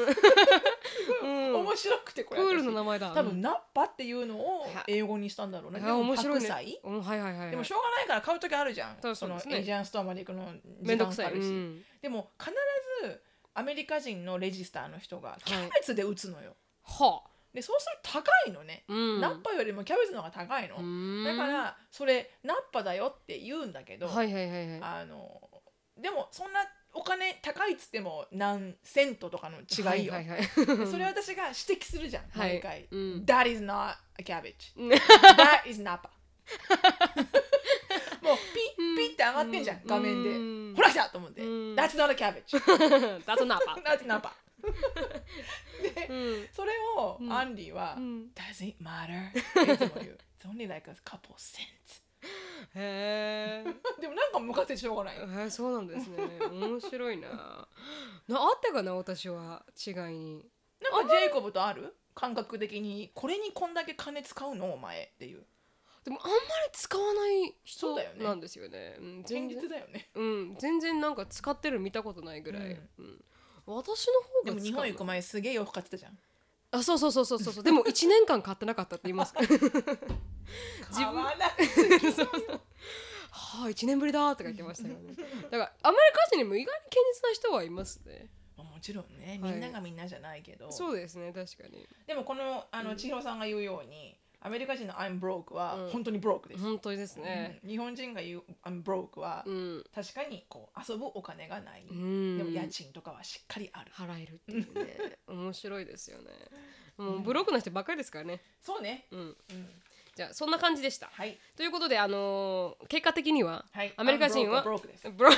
[1.22, 1.54] うん。
[1.60, 2.66] 面白くてこれクール私。
[2.66, 3.10] な名前だ。
[3.14, 5.80] 多分ナッパっていうのをは英語にしたんだろうね。
[5.82, 6.40] あでも面白い。
[6.40, 6.50] ね
[6.84, 7.50] うんはいはいはいはい。
[7.50, 9.14] でもしょうがないから買う時あるじゃん。
[9.14, 11.48] その Asian store まで行くの時間かかるし。
[11.48, 11.84] うん。
[12.00, 12.50] でも必
[13.02, 13.22] ず
[13.60, 16.56] アメリカ人のレジスターの人がいキャベツで打つのよ。
[16.82, 18.84] はあでそうすると高いのね。
[18.88, 20.76] うんナッパよりもキャベツの方が高いの。
[20.76, 25.40] うんだからそれナッパだよって言うんだけど、はいはいはいはいあの
[25.98, 26.60] でもそんな
[26.94, 30.14] お金高いっつっても何セントとかの違いよ。
[30.14, 30.40] はいはいはい
[30.78, 32.88] でそれ私が指摘するじゃん、はい毎回。
[32.90, 34.72] うん That is not a cabbage.
[34.76, 36.08] う ん That is napa.
[38.22, 40.30] もうピッピッって上がってんじゃん、画面で。
[40.30, 40.32] う
[40.72, 41.42] んほら来たと思って。
[41.42, 42.44] うん That's not a cabbage.
[43.24, 44.30] That's a napa That's napa.
[45.94, 49.30] で、うんそれをうんアンディは、うん Does it matter?
[49.30, 50.18] っていつも言う。
[50.38, 52.02] It's only like a couple cents.
[52.74, 55.16] へえ でもなんかムカついてしょうがない。
[55.16, 56.18] へえそうなんですね
[56.50, 57.28] 面白いな
[58.28, 60.50] なあったかな私は違いに
[60.80, 61.96] なんかジェイコブとある？
[62.14, 65.46] 感覚的に、これにこんだけ金使うのお前っていう。
[66.04, 68.96] でもあんまり使わない人なんですよね。
[68.98, 69.60] うん現全然。
[69.60, 70.08] 実だよね。
[70.14, 72.88] うん全然なんか使ってるの見たことないぐらい、うん。
[72.98, 73.24] うん。
[73.66, 76.18] 私の方がでも日本行く前すげえ洋服買ってたじゃん。
[76.72, 79.34] あそうそうそうそうそうでも1年間買ってなかったって言います。
[79.40, 81.24] 自分。
[82.12, 82.60] そうそう
[83.32, 85.14] はあ1年ぶりだとか言ってましたよね。
[85.14, 88.28] だからアメリカ人にも意外に堅実な人はいますね。
[88.56, 89.52] まあもちろんね、はい。
[89.52, 90.70] みんながみんなじゃないけど。
[90.70, 91.86] そうですね確かに。
[92.06, 96.62] でもこのあの千尋さんが言うように、アメリカ人の I'm broke はうん本当に broke です。
[96.62, 101.84] 本当ですねうん日本人が言う I'm broke はうん、確かにこう遊ぶお金がない。
[101.90, 103.90] うん、でも家賃とかはしっかりある。
[103.92, 106.30] 払えるっていうね 面白いですよね
[106.96, 109.06] もうブロックな人ばっかりですからねそうね。
[109.10, 109.36] うんうん、
[110.14, 111.38] じゃあそんな感じでしたはい。
[111.56, 113.92] ということであのー結果的にははい。
[113.96, 115.08] アメリカ人は I'm broke です。
[115.12, 115.30] ブロ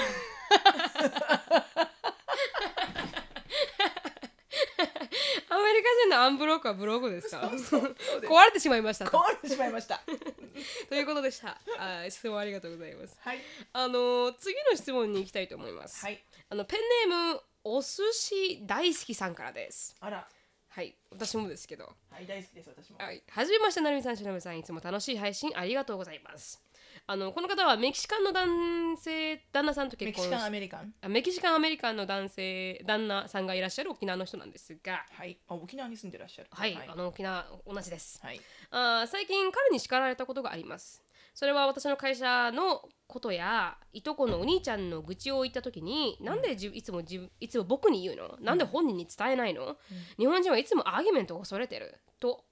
[5.48, 7.38] アメリカ人のアンブロックはブログですか？
[7.40, 10.00] 壊れてしまいましたと壊れてしまいました。
[10.88, 13.38] ということでしたあー質問ありがとうございますはい。
[13.72, 16.22] あのー次の質問に行きたいと思います、はい。
[16.48, 20.28] あのペンネームお寿司大好きさんからですあら。
[20.68, 22.98] はい私もですけどはい、大好きです、私も。
[22.98, 26.62] はい、はじめまして、なるみさん、しのぶさん、いつも楽しい配信ありがとうございます。
[27.06, 30.94] あのこの方はメキシカンの男性旦那さんと結婚しメキシカン、アメリカン。
[31.02, 35.38] あメキシカンアメリカンの男性旦那さんがいらっしゃる沖縄の人なんですが、はい。
[35.48, 36.48] あ、沖縄に住んでらっしゃる。
[36.50, 36.94] はい、はいあ。
[36.94, 38.20] の沖縄同じです。
[38.22, 38.40] はい。
[38.70, 41.02] あー最近彼に叱られたことがあります。
[41.34, 48.36] それは私の会社のことやいとこのお兄ちゃんの愚痴を言った時に、なんでじいつも自分いつも僕に言うの？
[48.40, 49.76] なんで本人に伝えないの、
[50.18, 52.44] 日本人はいつもアーギュメントを恐れてると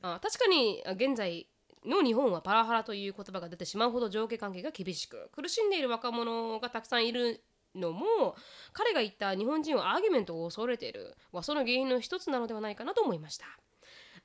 [0.00, 1.46] あ確かにあ現在
[1.84, 7.42] の日本はパワハラという言葉が出てしまうほど上下関係が厳しく苦しんでいる若者がたくさんいる
[7.74, 8.34] のも
[8.72, 13.46] 彼が言った日本人はアーギュメントを恐れているはその原因の一つなのではないかなと思いました。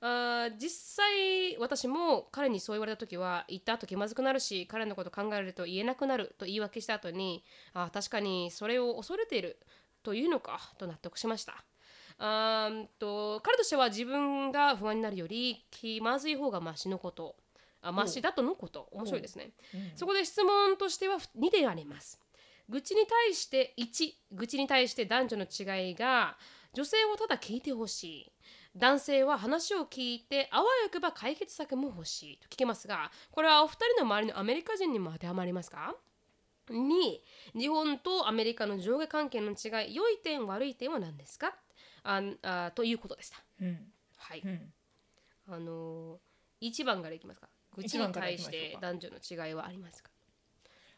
[0.01, 7.43] あ実際私も彼にそう言われた時は言った後気まずくなるし彼のこと考えると言えなくなると言い訳した後に
[7.73, 9.59] あ確かにそれを恐れている
[10.01, 11.65] というのかと納得しました。
[12.17, 17.35] あーんと彼としては自分が不安になるより気まずい方がマシのこと。
[17.81, 18.87] あマシだとのこと。
[18.91, 19.51] 面白いですね。
[19.73, 19.91] うん。
[19.95, 22.19] そこで質問としては2点あります。
[22.67, 26.37] 愚痴に対して1愚痴に対して男女の違いが
[26.73, 28.31] 女性をただ聞いてほしい。
[28.75, 35.95] 男性は話を聞いてあわよくば解決策も欲しいと聞けますがこれはお二人の周りのアメリカ人にも当てはまりますか
[36.69, 36.77] ？2
[37.57, 41.55] 日本とアメリカの上下関係の違い良い点悪い点は何ですか？
[42.03, 43.37] ああということでした。
[43.61, 43.91] うん。
[44.17, 44.73] はい、うん。
[45.47, 47.49] あのー、1番からいきますか
[47.81, 50.09] 愚痴一番からに対して男女の違いはありますか？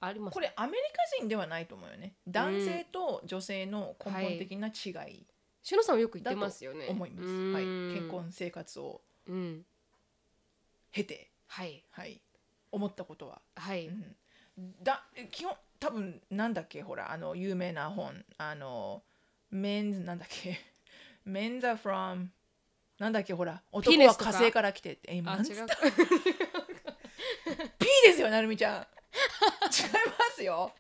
[0.02, 0.34] あります。
[0.34, 2.16] これアメリカ人ではないと思うよね。
[2.28, 5.26] 男性と女性の根本的な違い。
[5.64, 6.88] しのさんはよく言ってますよね。
[6.90, 7.28] 思います。
[7.54, 7.66] はい。
[7.96, 9.66] 結婚生活をうん。
[10.92, 11.86] 経て、はい。
[11.92, 12.22] はい。
[12.72, 13.42] 思ったことは。
[13.56, 14.16] はい、うん。
[14.84, 16.82] だ基本多分なんだっけ？
[16.82, 18.26] ほらあの有名な本。
[18.38, 19.04] あの
[19.54, 20.58] men's なんだっけ？
[21.28, 22.28] Men's are from
[22.98, 23.34] なんだっけ？
[23.36, 25.12] ほら男は火星から来てって。
[25.12, 26.51] え今あ違うなんつった
[28.04, 28.76] ですよなるみちゃん。
[28.76, 28.82] 違い
[30.18, 30.72] ますよ。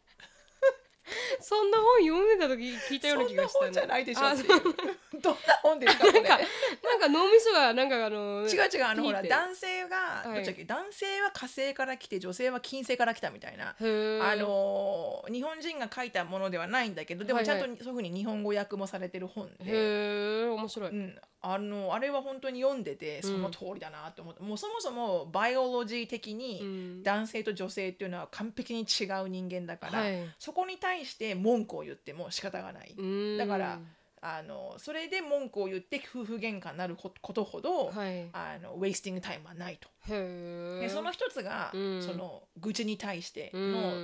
[1.41, 4.57] そんな本読んでた時聞いたような気がした、そんな本じゃないでしょあっていそう。
[4.59, 4.61] う
[5.21, 6.13] どんな本ですかこれ。
[6.13, 10.35] なんかなんか脳みそがなんかあの違う違うあのほら男性が、はい。
[10.35, 17.59] どっちだっけ男性は火星から来て女性は金星から来たみたいな、あの日本人が書いたものではないんだけどでもはいはい。
[17.59, 27.03] ちゃんとそういうふうに日本語訳もされてる本で、へえ面白い、うん、あのあれは本当に読んでてその通りだなと思って、もうそもそもバイオロジー的うにん。
[27.03, 30.29] 男性と女性っていうのは完璧に違う人間だから、はい。
[30.39, 32.95] そこに対して文句を言っても仕方がない。
[33.37, 33.79] だから
[34.23, 38.29] あのそれで文句を言って夫婦喧嘩になるこことほど、はい。
[38.33, 39.89] あのウェイスティングタイムはないと。
[40.07, 42.03] でその一つが、うん。
[42.03, 43.63] その愚痴に対しての,、う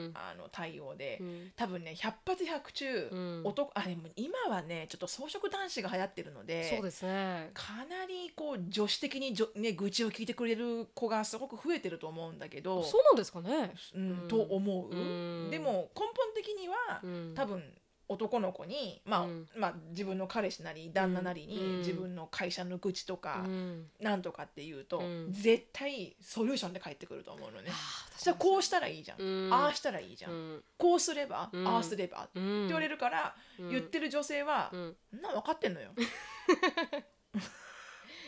[0.10, 0.12] ん。
[0.16, 1.52] あの対応で、うん。
[1.56, 3.42] 多分ね100発100中、うん。
[3.46, 7.52] 男あでも今はねちょっと草食男子が流行ってるのでそうですね。
[7.54, 13.74] かなりこう女子的にじょ、ね、愚痴を聞いてくれる子がすごく増えてると思うんだけどそうなんですかね。
[13.94, 15.52] うんうんと思う、うん。
[15.52, 17.34] でも根本的には、うん。
[17.36, 17.64] 多分
[18.10, 19.50] 男の子に、まあうん。
[19.56, 21.78] まあ、自分の彼氏なり旦那なりに、うん。
[21.80, 23.88] 自分の会社の愚痴とか、うん。
[24.00, 25.28] なんとかっていうと、うん。
[25.32, 27.70] 絶対ソリューションで返ってくると思うのね。
[27.70, 29.54] あーじゃあこうしたらいいじゃん、うん。
[29.54, 30.64] ああしたらいいじゃん、うん。
[30.78, 31.68] こうすれば、うん。
[31.68, 33.70] ああすれば、ってうん言われるから、うん。
[33.70, 34.96] 言ってる女性は、うん。
[35.12, 35.92] そんな分かってんのよ。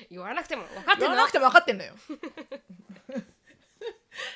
[0.09, 0.99] 言わなくても分かってんの。
[0.99, 1.93] 言わなくても分かってんのよ。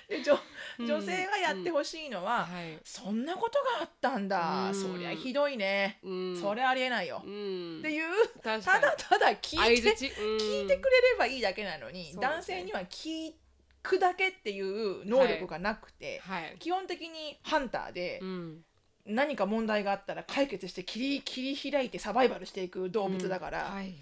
[0.07, 0.39] で女うん
[0.79, 2.79] 女性がやってほしいのは、はい。
[2.83, 4.75] そんなことがあったんだ、うん。
[4.75, 6.37] そりゃひどいね、うん。
[6.39, 7.79] そりゃありえないよ、うん。
[7.79, 13.33] っていうただただ聞いて聞いてくれればいいだけなのに、男性には聞
[13.81, 16.55] くだけっていう能力がなくて、はい。
[16.59, 18.65] 基本的にハンターでうん。
[19.05, 23.73] 何か問題があったら解決して切り切り開いてサバイバルしていく動物だから、うん。
[23.73, 23.95] はい。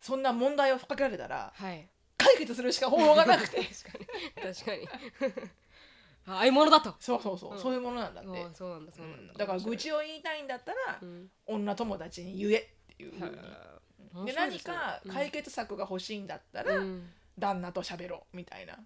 [0.00, 1.88] そんな問題をかけられたらはい。
[2.18, 3.62] 解決するしか方法がなくて。
[3.64, 4.54] 確かに。
[4.54, 4.88] 確かに
[6.26, 6.94] ああいうものだと。
[6.98, 7.58] そうそうそう、うん。
[7.58, 9.32] そういうものなんだって、うんそうなんだそううなんだ。
[9.32, 9.36] ん。
[9.36, 11.30] だから愚痴を言いたいんだったら、うん。
[11.46, 13.32] 女友達に言えっていうふうに、はい
[14.24, 17.10] で何か解決策が欲しいんだったら、うん。
[17.38, 18.78] 旦那と喋ろうみたいな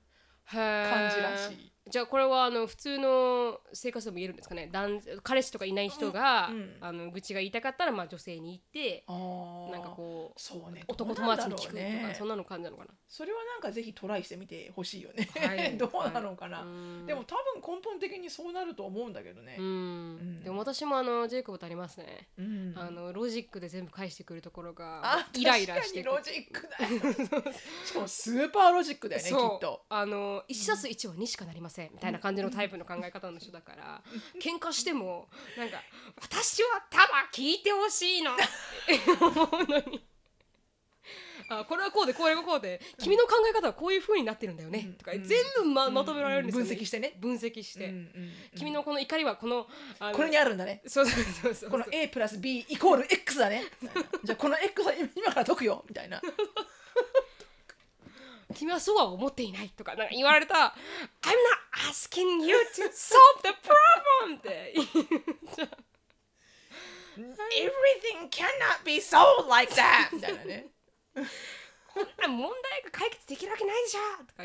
[0.44, 1.72] 感感じらしい。
[1.90, 4.68] じゃあこれはあの普通の生活でも言えるんですかね？
[4.72, 6.76] 男彼氏とかいない人が、うんうん。
[6.80, 10.84] あの愚痴が言いたかったらまあ女性に言ってなんかこうそうね。
[10.88, 12.14] 男友達に聞くとか、ね。
[12.16, 15.76] そんなの感じなのかそれはなんかぜひトライしてみてほしいよね、はい。
[15.78, 19.56] どうなのかな、なでも多分根本的にそうなると思うんだけどね。
[19.58, 20.44] う、ん、ん。
[20.44, 22.74] でも私もあのジェイコブとありますね、うん。
[22.76, 27.12] あのロジックで全部返してくるところがあイライラしてロジックだよ
[27.84, 29.84] しかもスーパーロジックだよねきっと。
[29.88, 34.02] あの1たす1は2しかなりませんみたいな感じのタイプの考え方の人だから
[34.40, 35.80] 喧嘩してもなんか
[36.20, 38.32] 私はただ聞いてほしいの。
[38.32, 38.44] って
[39.24, 40.04] 思うのに。
[41.52, 44.92] あこれはこうでこれはこうで君の考え方はこういう風になってるんだよね、うん。
[44.94, 45.24] とか全
[45.64, 46.70] 部ままとめられるんですよ、ね。
[46.70, 47.14] 分析してね。
[47.18, 48.32] 分析して、うんうんうん。
[48.56, 49.66] 君のこの怒りはこの
[49.98, 50.80] あのこれにあるんだね。
[50.86, 51.70] そうそうそうそう。
[51.70, 53.64] この A プラス B イコール X だね。
[54.22, 55.84] じゃあこの X は今から解くよ。
[55.88, 56.22] みたいな
[58.54, 60.74] 君はそうは思っていないとかなんか言われた I'm not
[61.90, 63.50] asking you to solve the
[64.28, 64.74] problem って
[67.16, 70.66] Everything cannot be solved like that みたいなね。
[71.92, 74.44] こんな問題が解決できるわけないでしょとか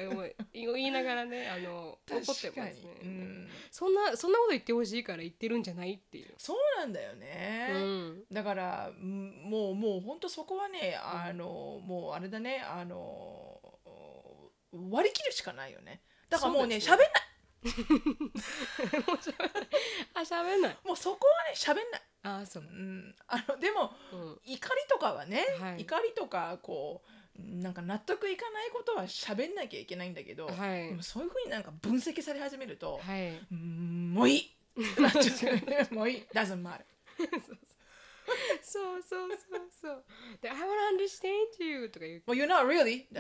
[0.52, 2.74] 言いながらねあの怒ってますね。
[3.04, 8.24] に、うん、そんなそんなこと言ってほしいから言ってるんじゃないっていう、そうなんだよね、うん。
[8.32, 13.55] だからんもうもう本当そこはねあの、もうあれだねあの
[14.72, 16.02] 割り切るしかないよね。
[16.30, 17.10] だからもうね喋んない
[17.66, 19.68] もう喋んない。
[20.14, 20.78] あ喋んない。
[20.84, 22.64] もうそこはね喋んない、あそう。
[22.64, 25.82] う、ん、あのでもうん、怒りとかはね、はい。
[25.82, 30.90] 怒りとかこうなんか納得いかないことは喋んなきゃいけないんだけど、はい。
[30.90, 33.32] でもそういうふうになんか分析され始めると、はい。
[33.52, 34.56] うんもういい。
[35.92, 36.26] もういい。
[36.34, 36.84] Doesn't matter
[38.62, 39.38] そうそうそう
[39.82, 40.04] そう。
[40.42, 40.66] で I wanna
[40.98, 42.24] understand you とか言う。
[42.28, 43.06] Well you're not really.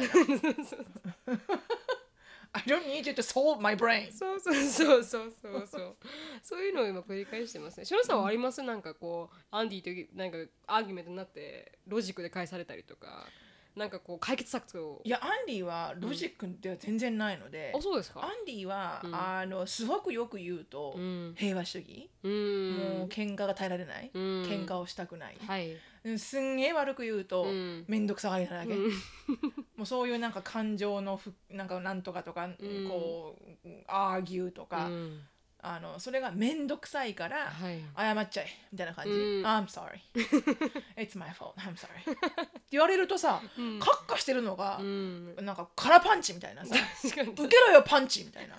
[2.57, 4.12] I don't need you to solve my problem.
[4.13, 5.67] そうそうそうそうそう。
[5.67, 5.95] そう
[6.41, 7.85] そういうのを今繰り返してますね。
[7.85, 8.61] しのさんはあります？
[8.63, 10.37] なんかこうアンディとなんか
[10.67, 13.27] argument になってロジックで返されたりとか
[13.75, 15.01] なんかこう解決策を。
[15.03, 18.23] いやアンディはロジックでは全然ないので、あそうですか？
[18.23, 19.15] アンディは、うん。
[19.15, 21.33] あのすごくよく言うと、うん。
[21.38, 24.21] 平和主義、うもうん喧嘩が耐えられない、うん。
[24.43, 25.75] 喧嘩をしたくない、はい。
[26.05, 27.85] うんすんげえ悪く言うと、うん。
[27.88, 28.91] 面倒くさがりなだけ、うん。
[29.75, 32.55] もうそういうなんか感情のふなんかなんとかとか、ん。
[32.88, 35.21] こうアーギューとか、うん
[35.67, 37.80] あのそれが面倒くさいから、はい。
[37.97, 39.17] 謝っちゃえみたいな感じ、うん。
[39.43, 39.99] I'm sorry.
[40.95, 41.54] It's my fault.
[41.58, 42.12] I'm sorry.
[42.12, 43.80] って言われるとさ、うん。
[43.80, 45.36] カッカしてるのがう、ん。
[45.38, 48.56] なんか空パンチみたいなさ受けろよパンチみたいな。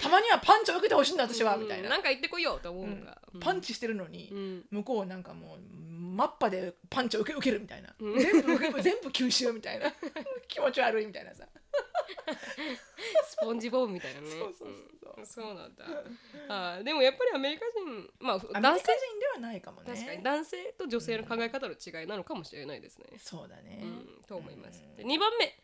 [0.00, 2.96] たまにはパンチを受けてほしいんだ私はみたいな、うんなんか言ってこいよと思ううん。
[3.02, 4.64] か、パンチしてるのに、うん。
[4.70, 5.58] 向こうなんかもう
[6.00, 8.20] マッパでパンチを受け受けるみたいな、うん。
[8.20, 9.92] 全部受け全部吸収みたいな。
[10.46, 11.44] 気持ち悪いみたいなさ、
[13.28, 14.26] スポンジボブみたいなね。
[14.30, 14.68] そうそうそう。
[14.68, 14.85] うん
[15.24, 15.84] そうなんだ。
[16.48, 19.92] あーでもやっぱりアメリカ人まあアメリカ男性人ではないかもね。
[19.92, 20.22] 確かに。
[20.22, 24.82] 男性と女性の考え方の違いなのかもしれないですね、そうだね、うん、と思います。
[24.82, 25.54] うんで2番目。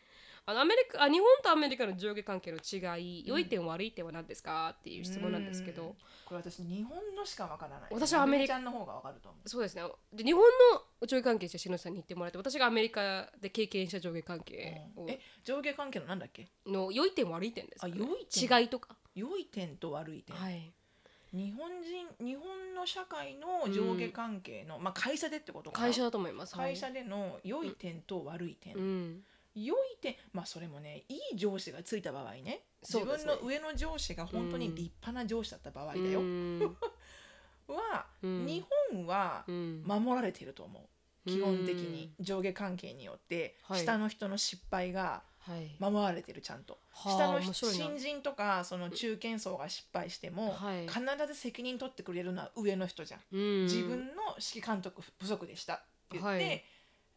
[0.44, 4.74] あのアメリカあ日本とアメリカの上下関係の違い、良い点悪い点は何ですか？
[4.76, 5.94] っていう質問なんですけど、うん。
[6.24, 9.48] これ私日本のしかわからない私はアメリカの方がわかると思う。
[9.48, 9.84] そうですね。
[10.12, 10.42] で日本
[11.00, 15.02] の上下関係して篠田さんに言ってもらって私がアメリカで経験した上下関係を。
[15.02, 15.10] うん。
[15.10, 16.48] え上下関係のなんだっけ？
[16.66, 18.60] の良い点悪い点ですか、ね、あ良い点。
[18.62, 20.72] 違いとか、良い点と悪い点、はい、
[21.32, 25.86] 日本人日本の社会の上下関係の、まあ会社でってことかな？
[25.86, 26.54] 会社だと思います。
[26.54, 29.24] 会社での良い点と悪い点、うん。
[29.54, 32.60] 良い点まあそれもねいい上司がついた場合ね。
[32.82, 36.76] 自分の上の上司が本当に立派な上司だった場合だよ、うん。
[37.68, 38.46] は、うん。
[38.46, 39.82] 日本はうん。
[39.84, 40.88] 守られてると思
[41.26, 42.12] う、基本的に。
[42.18, 43.80] 上下関係によって、はい。
[43.80, 45.31] 下の人の失敗がはい
[45.78, 53.62] 守られてるちゃんと、はあ下の新人とかその中堅層が失敗しても、はい必ず責任取ってくれるのは上の人じゃん、うん。
[53.64, 54.04] 自分の
[54.38, 55.76] 指揮監督不足でしたっ
[56.10, 56.64] て言って、はい。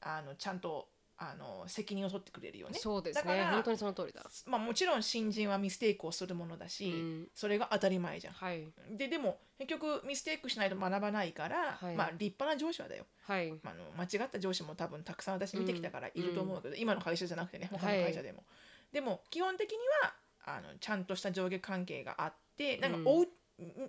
[0.02, 2.78] あのちゃんとあの責任を取ってくれるよね。
[2.78, 3.48] そうですね。
[3.50, 7.28] 本当にその通りだ、まあ、もちろん新人はミステイクをするものだし、うん。
[7.34, 8.34] それが当たり前じゃん。
[8.34, 8.68] はい。
[8.98, 11.96] ででも結局ミステイクしないと学ばないから、はい。
[11.96, 13.52] まあ、立派な上司はだよ、はい。
[13.64, 18.44] まあ、あの間違った上司も多分たくさん私見てきたからいると思うけど、今の会社じゃなくてね他の会社でも。
[18.92, 20.14] でも基本的には
[20.46, 23.28] あのちゃんとした上下関係があってなんかおう、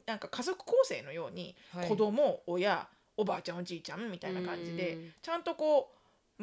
[0.07, 1.89] なんか家族構成のようにはい。
[1.89, 5.13] 子供、親おばあちゃんおじいちゃんみたいな感じで、うん。
[5.23, 5.96] ちゃんとこう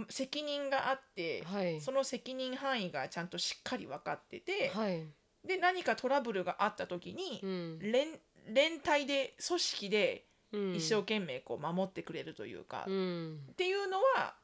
[0.10, 1.82] 責任があって、はい。
[1.82, 5.06] その責任範囲がちゃんとしっかり分かってて、はい。
[5.46, 7.80] で何かトラブルがあった時に、うん。
[7.80, 8.08] 連
[8.54, 10.76] 連帯で組織でうん。
[10.76, 13.40] 一生懸命こう守ってくれるというか、っうん。
[13.58, 14.36] ていうのは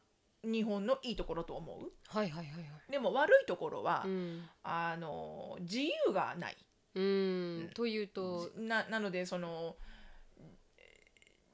[0.43, 1.91] 日本のいいところと思う？
[2.07, 2.91] はいはいはいはい。
[2.91, 4.43] でも悪いところは、うん。
[4.63, 6.57] あの自由がない。
[6.95, 7.69] うん。
[7.75, 9.75] というとななのでその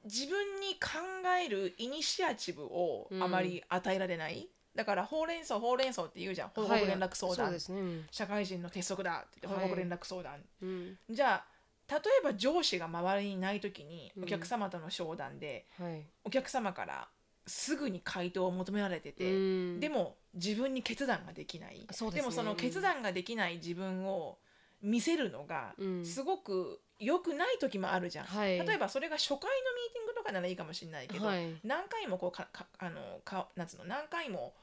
[0.06, 0.98] 自分に考
[1.44, 6.48] えるイニシアチブをあまり与えられない、だからほうれん草ほうれん草って言うじゃん。
[6.50, 7.60] 報告連絡相談、はいね。
[7.68, 8.06] うん。
[8.10, 9.64] 社会人の鉄則だって言ってはい。
[9.64, 10.98] 報告連絡相談、うん。
[11.10, 11.44] じゃあ
[11.88, 14.24] 例えば上司が周りにいない時にうん。
[14.24, 16.02] お客様との商談で、はい。
[16.24, 17.08] お客様から
[17.46, 19.34] すぐに回答を求められてて、う
[19.76, 19.80] ん。
[19.80, 21.86] でも自分に決断ができない。
[21.90, 24.38] そうでもその決断ができない自分を
[24.82, 26.04] 見せるのがうん。
[26.04, 28.58] すごく良くない時もあるじゃん、はい。
[28.58, 31.54] 例えばそれが初回のミーティングとかならいいかもしれないけど、はい。
[31.64, 34.54] 何回もこうかかあのかなんつうの何回も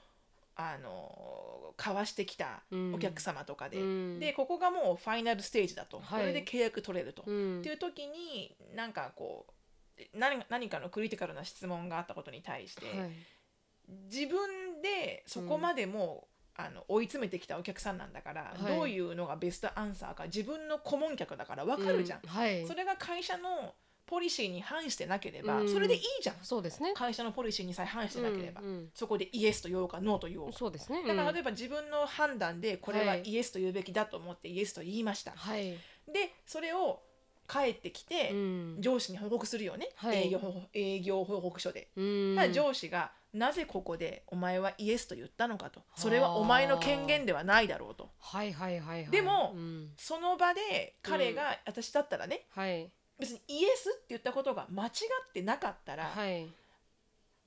[0.55, 4.19] あの交わしてきたお客様とかで、うん。
[4.19, 6.21] でここがもうファイナルステージだと、はい。
[6.21, 7.59] これで契約取れると、うん。
[7.59, 9.53] っていう時になんかこう
[10.17, 13.11] 何何かのクリティカルな質問があったことに対して、はい。
[14.11, 18.75] 自分でそこまでもう、あの追い詰めてきたお客さんなんだから、はい。
[18.75, 22.65] どういうのがベストアンサーか自分の顧問客だから分かるじゃん、うはい。
[22.67, 23.73] それが会社の
[24.05, 25.69] ポリシーに反してなければ、うん。
[25.69, 26.35] それでいいじゃん。
[26.43, 26.93] そうですね。
[26.93, 30.51] 会社のポリシーにさえ反してなければ、うんうんそこでイエスと言おうかノーと言おう。
[30.51, 31.01] かそうですね。
[31.07, 35.71] だからうん例えば自分の判断でこれははいイエスと言うべきだと思ってイエスと言いました、はい。
[35.71, 35.79] で
[36.45, 37.01] それを
[37.47, 38.75] 帰ってきて、うん。
[38.79, 40.27] 上司に報告するよね、はい。
[40.27, 41.89] 営業報営業報告書で。
[42.53, 45.81] 上司がなぜここでお前はイエスと言ったのかと。
[45.95, 48.11] それはお前の権限ではないだろうと。
[48.19, 49.11] はいはいはいはい。
[49.11, 49.89] でもうん。
[49.97, 52.91] その場で彼が、私だったらねはい。
[53.19, 56.47] 別にイエスって言ったことが間違ってなかったら、はい。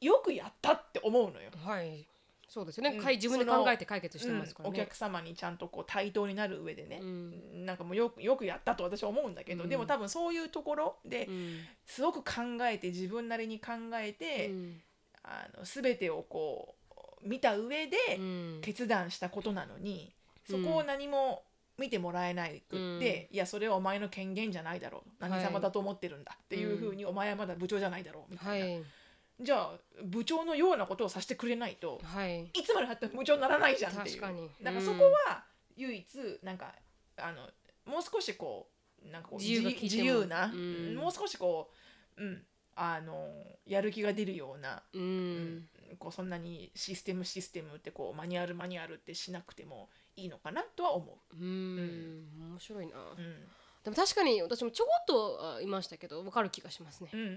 [0.00, 1.50] よくやったって思うのよ。
[1.64, 2.06] はい。
[2.48, 3.06] そうですよね、うん。
[3.06, 6.98] 自分で考えて解決してうんますからね、お客様にちゃんとこう対等になる上でね。
[7.00, 7.66] う、ん。
[7.66, 9.70] なんかもうよくよくやったと私は思うんだけど、うん。
[9.70, 11.60] でも多分そういうところでうん。
[11.84, 14.80] すごく考えて自分なりに考えて、うん
[15.26, 16.76] あの全てをこ
[17.24, 18.60] う見た上で、うん。
[18.62, 20.12] 決断したことなのに
[20.48, 21.42] そこを何も
[21.78, 25.10] 見てもらえないくって、いやそれはお前の権限じゃないだろう。
[25.18, 28.80] 何様だと思ってるんだっていうふうに、お前はまだ部長じゃないだろうみたな、はい。
[28.80, 28.84] い
[29.40, 29.70] じゃあ
[30.02, 32.44] 部長のようなことをさせてくれないとはい。
[32.44, 34.20] いつまでたっても部長にならないじゃんっていう。
[34.20, 34.50] 確かに。
[34.62, 35.44] だからそこは
[35.76, 36.72] 唯一なんか
[37.18, 37.42] あの
[37.92, 38.70] もう少しこ
[39.06, 39.52] うなんかこう自
[39.98, 40.94] 由な、うん。
[40.94, 41.70] もう少しこ
[42.16, 42.42] う、うん、
[42.76, 43.32] あの
[43.66, 45.68] やる気が出るようなうん。
[45.98, 51.36] こうそんなにシステムシステムってこうマニュアルマニュアルってしなくてもいいのかなとは思う。
[51.36, 52.28] ん。
[52.38, 53.16] 面白いな、う。
[53.16, 53.48] うん。
[53.84, 57.26] でも確かに私もちょこっとあいましたけど分かる気がしますね、うんうん。
[57.26, 57.28] う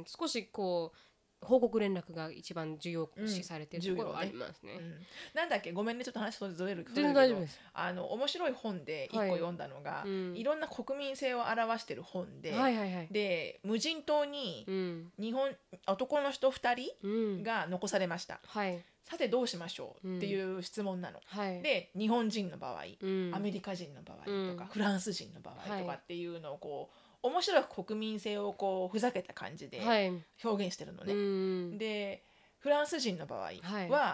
[0.00, 0.04] ん。
[0.06, 0.98] 少しこう
[1.44, 4.72] 報告連絡が一番重要うん視されてるところはありますね。
[4.78, 4.94] うん。
[5.34, 5.72] なんだっけ？
[5.72, 6.04] ごめんね。
[6.04, 6.84] ちょっと話ずれる。
[6.94, 7.60] 全然大丈夫です。
[7.72, 10.36] あの面白い本で一個はい読んだのが、うん。
[10.36, 13.08] いろんな国民性を表してる本で、はいはいはい。
[13.10, 15.12] で無人島にうん。
[15.20, 15.50] 日本
[15.86, 17.36] 男の人2うん。
[17.36, 18.82] 人が残されました、はい。
[19.04, 21.60] さてどうしましょうっていう質問なの、はい。
[21.60, 23.32] で日本人の場合、うん。
[23.34, 24.68] アメリカ人の場合とか、うん。
[24.70, 30.12] フランス人の場合とはいかっていうのをこう面白く国民性をこうふざけた感じではい。
[30.44, 31.14] 表現してるのうね。
[31.14, 32.22] んで
[32.58, 33.52] フランス人の場合は、は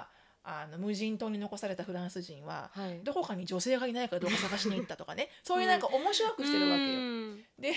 [0.09, 3.01] いあの無人島に残されたフランス人ははい。
[3.05, 6.89] どこかに女性がいないかどうか探しに行ったとかね そういうなんか面白くしてるわけよ。
[6.89, 7.75] うんで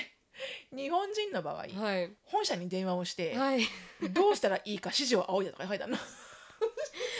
[0.71, 3.61] 日本人の場合、はい本社に電話をして、はい。
[4.11, 5.99] どうしたらいいか指示を仰いだとか書いてあるの。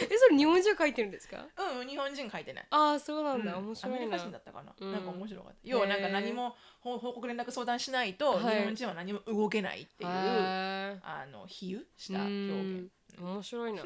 [0.09, 1.45] えそれ日本人が書いてるんですか？
[1.79, 2.67] うん日本人書いてない。
[2.69, 4.37] ああそうなんだ、うん面白いなアメリカ人だ。
[4.39, 13.83] ったかな、うんなんか面白かった要はなんか何も報報告連絡相談しないと、はい日本人は何も動けないっていう、へーあの比喩したう表ん現面白いな。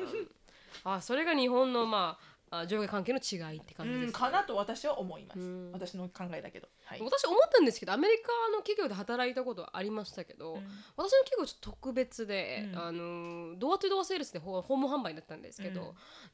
[0.83, 5.71] あそれが日本のまああ上下関係の違いって感じです、ねうんかなと私は思います、うん。
[5.73, 6.67] 私の考えだけど。
[6.85, 10.61] はい、私思ったんですけどアメリカの企業で働いたことはありましたけど、うん。
[10.95, 12.79] 私の企業はちょっと特別で、うん。
[12.79, 15.83] あのドアトゥドアセールスで訪訪問販売だったんですけど、う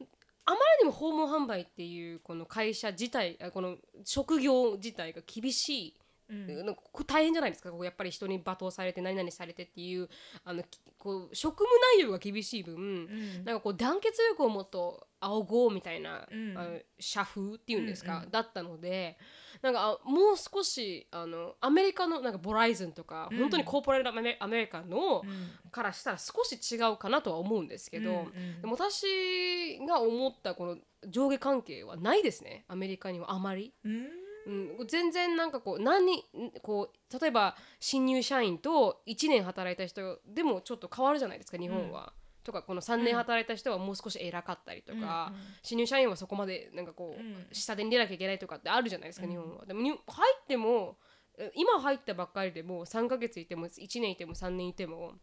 [0.03, 0.07] ん。
[0.45, 5.99] あまりにも訪問販売っていうこの会社自体あこの職業自体が厳しい、
[6.29, 6.65] うん。
[6.65, 7.71] なんか大変じゃないですか。
[7.71, 10.09] こうやっぱり人に罵倒されて何々されてっていう
[10.43, 13.45] あのきこう職務内容が厳しい分、うん。
[13.45, 16.57] なんかこう団結力をもっと仰ごうみたいな、うん。
[16.57, 19.17] あの社風っていうんですか、うんうんだったので
[19.61, 23.37] なんかあもう少しあのアメリカのなんかボライズンとか、うん。
[23.39, 25.71] 本当にコーポレートアメアメリカの、うん。
[25.71, 28.61] からしたら少し違うかなとは思うんですけど、うんうん。
[28.61, 32.65] でも私が思ったこの上下関係はないですね。
[32.67, 33.73] アメリカにはあまり。
[33.83, 36.21] うんうん、全然なんかこう何ん
[36.61, 42.13] こう例えば新入社員と1年働いた人でもちょっと変わるじゃないですか日本は。
[42.43, 49.65] とかこの3年働いた人はもう少し偉かったりとか、うんうん新入社員はそこまでなんかこう、うん下手に出なきゃいけないとかってあるじゃないですか、うん日本は。
[49.65, 50.97] でもに入っても
[51.37, 55.13] え今入ったばっかりでも3ヶ月いても1年いても3年いても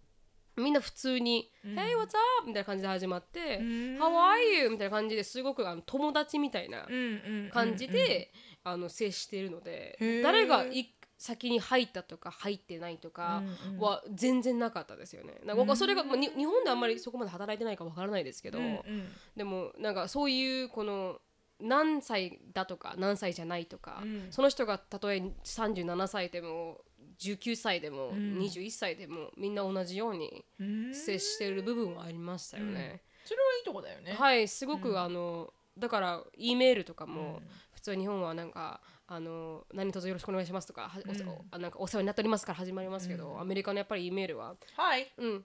[0.56, 3.66] みんな普通に「うん Hey what's up?」みたいな感じで始まって「うん
[3.98, 8.32] How are you?」みたいな感じですごくあの友達みたいなうんうんうん感じで、
[8.64, 13.80] あの接しているので誰がい先に入ったとか入ってないとかうんうん。
[13.80, 15.34] は全然なかったですよね。
[15.44, 19.08] なんかそれが、まあ、に日本であんまりそこまで働いてないかわからないですけど、うんうん。
[19.36, 21.18] でもなんかそういうこの
[21.60, 24.26] 何歳だとか何歳じゃないとか、うん。
[24.30, 26.78] その人がたとえ37歳でも
[27.18, 28.38] 19歳でもうん。
[28.38, 30.94] 21歳でもみんな同じようにうん。
[30.94, 33.02] 接している部分はありましたよね。
[33.26, 34.14] それはいいとこだよね。
[34.14, 34.98] はいすごく、うん。
[34.98, 37.10] あのだから E メールとかうん。
[37.10, 37.42] も、
[37.80, 41.28] 普通日本はなんかあの何卒よろしくお願いしますとか、うん。
[41.28, 43.40] おあなんかお世話になっておりますから始まりますけど、うん。
[43.40, 45.44] アメリカのやっぱり E メールははいうん、うん、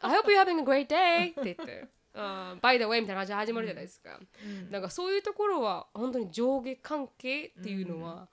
[0.00, 4.18] I hope you're having a great day って言って、あ by the way みたいな感じで始まるじゃないですか。
[4.18, 4.70] うん。
[4.70, 8.28] なんかそういうところは本当に上下関係っていうのは、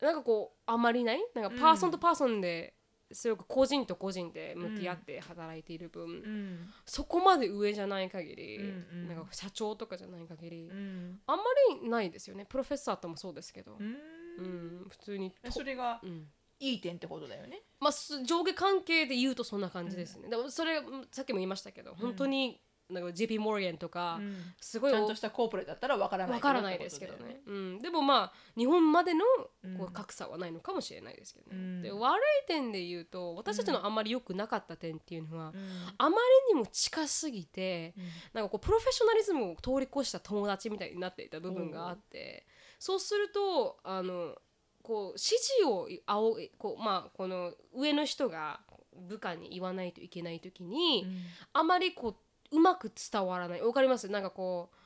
[0.00, 1.20] なんかこうあまりない？
[1.34, 2.72] なんかパーソンとパーソンで
[3.12, 6.70] すごく個人と個人で向き合って働いている分、うん。
[6.84, 9.08] そこまで上じゃない限り、うんうん。
[9.08, 11.20] なんか社長とかじゃない限り、うん。
[11.26, 11.44] あんま
[11.82, 12.46] りないですよね。
[12.46, 13.96] プロフェッサーともそうですけど、うん。
[14.38, 16.28] うん普通にとそれがうん。
[16.62, 17.62] いい点ってことだよね。
[17.80, 24.36] まあ、す上下関係で言うとそんな感じですね、でもそれうんさっきも言いましたけど本当になんか JP モーゲンとか、うん。
[24.60, 29.24] すごいちゃんとしたコーポレだったらわからないわからないですけどね、うん、でもまあ日本までの
[29.64, 31.82] うんこう格差はないのかもしれないですけどね、うん。
[31.82, 35.54] で悪い点で言うと私たちのあんまり良くなかった点っていうのは、うん。
[35.98, 36.16] あま
[36.50, 37.94] りにも近すぎて
[38.32, 42.46] なんかこうプロフェッショナリズムを通り越した友達みたいになっていた部分があって
[42.78, 44.34] そうするとあの
[44.82, 48.60] こう指示を仰いこう、まあ、この上の人が
[49.08, 51.16] 部下に言わないといけない時に、うん。
[51.52, 52.16] あまりこう
[52.52, 53.62] うまく伝わらない。
[53.62, 54.08] わかります？
[54.08, 54.76] なんかこう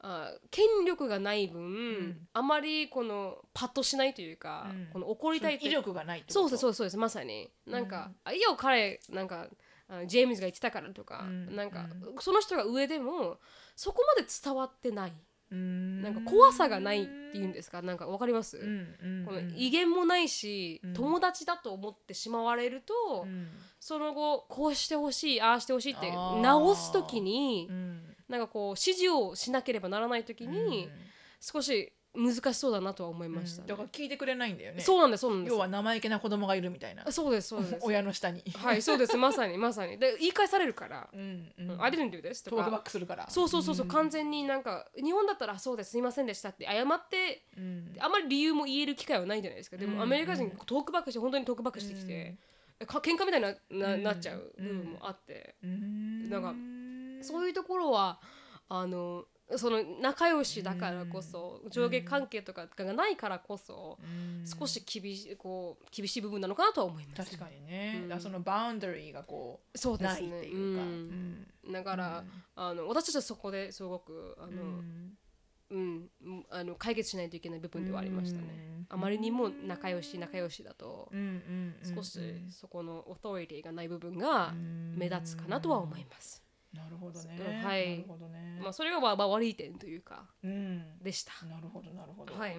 [0.00, 2.28] あ権力がない分、ん。
[2.32, 4.88] あまりこのパッとしないというか、うん。
[4.92, 6.96] この怒りたい威力がないそうですそうですそうです。
[6.96, 7.50] まさに。
[7.66, 7.86] なん。
[7.86, 9.48] か、うんあいいよ彼なんか
[9.88, 11.54] あジェームズが言ってたからとか、うん。
[11.56, 11.86] なんか、
[12.20, 13.38] その人が上でも
[13.76, 15.16] そこまで伝わってない、うん
[15.50, 17.82] なんか怖さがないっていうんですか？
[17.82, 18.58] なんかわかります、
[19.26, 20.94] この威厳もないし、うん。
[20.94, 23.48] 友達だと思ってしまわれると、うん。
[23.80, 28.16] その後こうしてほしいああしてほしいって直す時にうん。
[28.28, 30.88] なんかこう指示をしなければならない時に
[31.40, 33.68] 少し難しそうだなとは思いました、ね。
[33.68, 34.80] だから聞いてくれないんだよね。
[34.80, 35.52] そうなんですそうなんです。
[35.52, 37.10] 要は生意気な子供がいるみたいな。
[37.12, 37.76] そうですそうです。
[37.82, 38.42] 親の下に。
[38.54, 39.16] はいそうです。
[39.16, 39.96] まさにまさに。
[39.96, 41.08] で言い返されるから。
[41.12, 43.30] うんうん「I didn't do this」とトークバッかクするから。
[43.30, 43.88] そうそうそうそう、ん。
[43.88, 47.96] 完全になんか日本だったら「そうですすいませんでした」って謝ってうん。
[48.00, 49.76] あまり理由も言える機会はないじゃないですか。
[49.76, 52.36] でうんもアメリカ人うんトークバックして本当にトークバックしてきて、
[52.86, 54.02] か喧嘩みたいなな,、うん。
[54.02, 56.28] なっちゃううん部分もあって、うーん。
[56.28, 56.54] なんか
[57.24, 58.20] そういうところは
[58.68, 59.26] あの
[59.56, 64.44] その仲良しだからこそ、上下関係とかがないからこそ、うん。
[64.46, 67.30] 少し厳しいこう厳しい部分なのかなとは思います。
[67.30, 68.08] 確かにね、うん。
[68.08, 70.40] だからそのバウンダリーがこうないっそうですね。
[70.42, 71.46] ていうか、ううん。
[71.68, 72.24] んだから、
[72.56, 75.16] あの私たちはそこですごくあうの、ん。
[75.70, 76.10] うん。
[76.50, 78.46] あの解決しないといけない部分ではありましたね。
[78.78, 78.86] うん。
[78.88, 81.10] あまりにも仲良し仲良しだと
[81.94, 82.18] 少し
[82.50, 84.52] そこのオトリティがない部分が
[84.96, 86.42] 目立つかなとは思います。
[86.72, 91.32] なるほどね、うんはいなるほどね、まあそれがまあまあ悪い点というかうんでした。
[91.46, 92.56] なるほどなるほど、はい。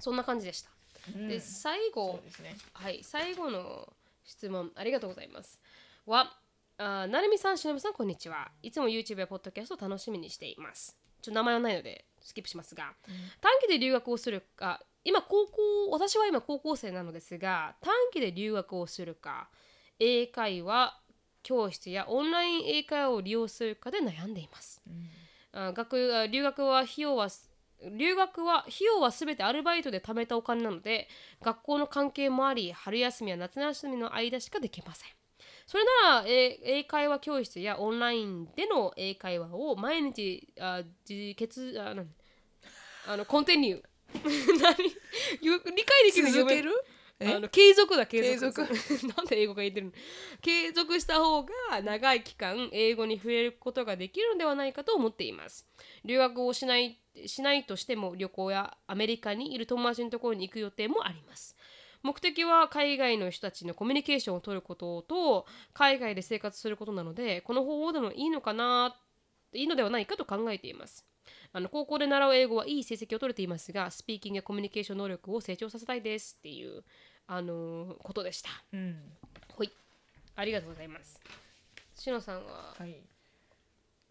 [0.00, 0.70] そんな感じでした。
[1.14, 3.92] うんで最そ後ねはい最後の
[4.24, 5.60] 質問ありがとうございます。
[6.06, 6.36] は
[6.78, 8.50] あなるみさんしのぶさんこんにちは。
[8.62, 10.96] いつも YouTube やポッドキャストを楽しみにしています。
[11.20, 12.94] ちょっと名前はないのでスキップしますが、
[13.40, 19.48] 短期で留学をするか今高校私は今高校生なのですが短期で留学をするか
[19.98, 21.00] 英会話
[21.42, 24.82] 教室やオンライン英会話を利用するかで悩んでいます。
[25.52, 27.28] あ学あ留学は費用は
[27.96, 31.08] 留学は費用はすべてアルバイトで貯めたお金なので
[31.40, 35.08] 学校の関係もあり春休みや夏休みの間しかできません。
[35.66, 42.08] それならえ英会話教室やオンラインでの英会話を毎日あ自決あなん
[43.06, 43.82] あのコンティニュー。
[44.62, 44.74] 何？
[45.42, 46.72] ゆ 理解できる続ける？
[46.72, 48.66] えあの継続だ継続。
[48.66, 49.92] 継 なんで英語が言ってるの？
[50.40, 51.50] 継続した方が
[51.82, 55.66] 長い期間英語に触れることができるのではないかと思っています。
[56.04, 61.56] 留学をしないしないとしても旅行やアメリカにいる友達のところに行く予定もあります。
[62.02, 68.96] 目的は海外の人たちのコミュニケーションを取ることと海外で生活することなのでこの方法でもいいのかな
[69.52, 71.04] いいのではないかと考えています。
[71.52, 76.84] あの高校で習う英語はいい成績を取れていますがスピーキングやコミュニケーション能力を成長させたいですっていう、
[77.28, 78.48] あのーことでした。
[78.72, 78.96] うん。
[79.54, 79.70] ほい。
[80.34, 81.20] ありがとうございます。
[81.94, 82.96] しのさんははい。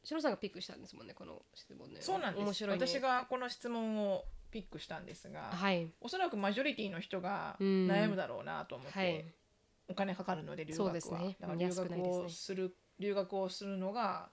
[0.04, 1.98] しのさんがピックしたんですもんねこの質問ね。
[2.00, 2.46] そうなんです。
[2.46, 5.88] 面白い、ね、私がこの質問をピックしたんですが、はい。
[6.00, 7.88] おそらくマジョリティの人がうん。
[7.88, 9.26] 悩むだろうなと思って、はい。
[9.90, 11.36] お金かかるので留学は、ね。
[11.40, 14.30] だから留学をする留学をするのが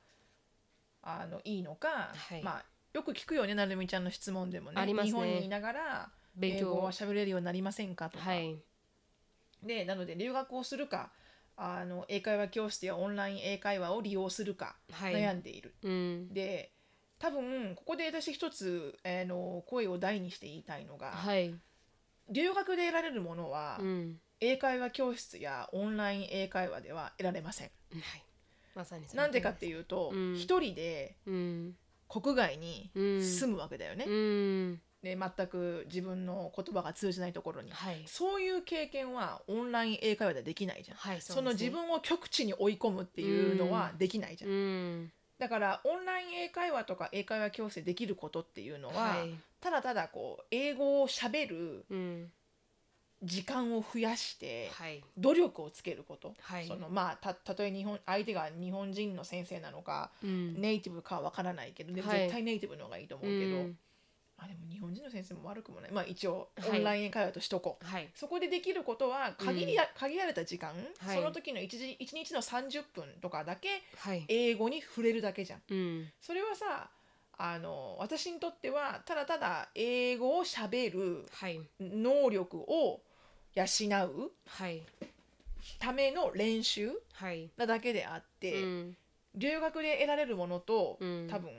[1.02, 2.42] あのいいのか、はい。
[2.42, 4.84] まあよく聞くよねなるみちゃんの質問でもね。
[4.84, 5.02] ね。
[5.04, 8.58] 日本にいながら勉強英語は喋れるようになりませんかとか、はい
[9.64, 11.10] でなので留学をするか
[11.56, 15.14] あの英会話教室やオンライン英会話を利用するかはい。
[15.14, 16.28] 悩んでいる、うん。
[16.32, 16.72] で
[17.18, 21.54] 多分ここで私一つ、あの声を大にして言いたいのが、はい。
[22.28, 24.20] 留学で得られるものは、うん。
[24.40, 27.70] 英会話教室やオンライン英会話では得られません。
[27.92, 28.24] はい。
[28.74, 30.34] まさになんでかっていうとうん。
[30.34, 31.76] 一、人でうん。
[32.08, 33.22] 国外にうん。
[33.22, 34.04] 住むわけだよね、
[35.12, 38.02] うんで全く自分の言葉が通じないところに、はい。
[38.06, 45.12] そういう経験はオンライン英会話ではできないじゃん、はいその自う分を極地に追い込むっていうのはできないじゃん、ん。
[45.38, 49.34] だからオンライン英会話とか英会話教室でできることっていうのは、はい。
[49.60, 52.30] ただただこう英語をしゃべるうん。
[53.22, 55.02] 時間を増やしてはい。
[55.16, 56.66] 努力をつけること、はい。
[56.66, 60.60] そのまあたたとえ日本相手が日本人の先生なのかうん。
[60.60, 63.68] ネイティブかはわからないけど絶対ネイティブの方がいいと思うけど、
[64.44, 65.92] あ、でも日本人の先生も悪くもない。
[65.92, 66.78] まあ一応はい。
[66.78, 68.08] オンライン英会話としとこう、はい。
[68.14, 71.16] そこでできることは限りや、限られた時間、はい。
[71.16, 74.24] その時の 1, 時一日の30分とかだけはい。
[74.28, 75.62] 英語に触れるだけじゃん。
[75.68, 76.12] うん。
[76.20, 76.90] それはさ
[77.36, 81.60] あの私にとってはただただ英語をしゃべるはい。
[81.80, 83.00] 能力を
[83.54, 83.64] 養
[84.06, 84.82] うはい。
[85.78, 87.50] ための練習はい。
[87.56, 88.96] なだけであって、うん。
[89.34, 91.26] 留学で得られるものと、うん。
[91.28, 91.50] 多分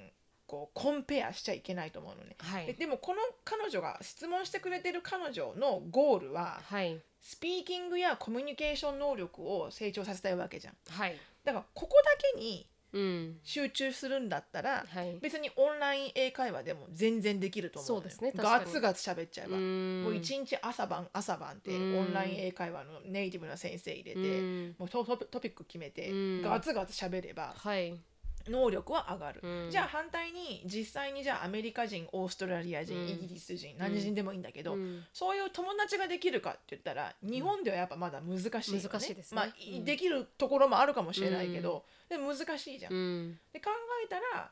[0.48, 2.36] こうコンペアしちゃいけないと思うのね。
[2.39, 2.66] はい。
[2.68, 7.00] ででもこの彼女が質問してくれてる彼女のゴールははい。
[7.22, 10.76] スピーキングやコミュニケーション能力を成長させたいわけじゃん。
[10.89, 11.18] はい。
[11.43, 13.39] だからここだけにうん。
[13.43, 15.18] 集中するんだったらはい。
[15.22, 19.58] 別にオンライン英会話でも全然できると思うそうですねガツガツ喋っちゃえば。
[19.58, 20.04] ん。
[20.04, 21.98] もう一日朝晩朝晩ってうん。
[22.00, 24.76] オンライン英会話のネイティブな先生入れて、うん。
[24.78, 26.41] もうトピック決めて、うん。
[26.41, 28.00] ガツガツ喋ればはい
[28.48, 29.72] 能力は上がる、うん。
[29.72, 33.08] じゃあ反対に実際にじゃあアメリカ人オーストラリア人、うん。
[33.08, 35.04] イギリス人何人でもいいんだけど、うん。
[35.14, 39.36] そういう友達ができるかって言ったら日本ではやっぱまだ難しいよね、難しいですね。
[39.36, 39.86] まあ、うん。
[39.86, 42.93] できるところもあるかもしれないけど、でも難しいじゃん。
[42.93, 43.39] うん。
[43.54, 43.70] で考
[44.04, 44.52] えたら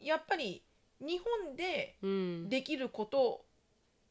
[0.00, 0.62] やっぱり
[1.00, 2.48] 日本でうん。
[2.48, 3.44] できること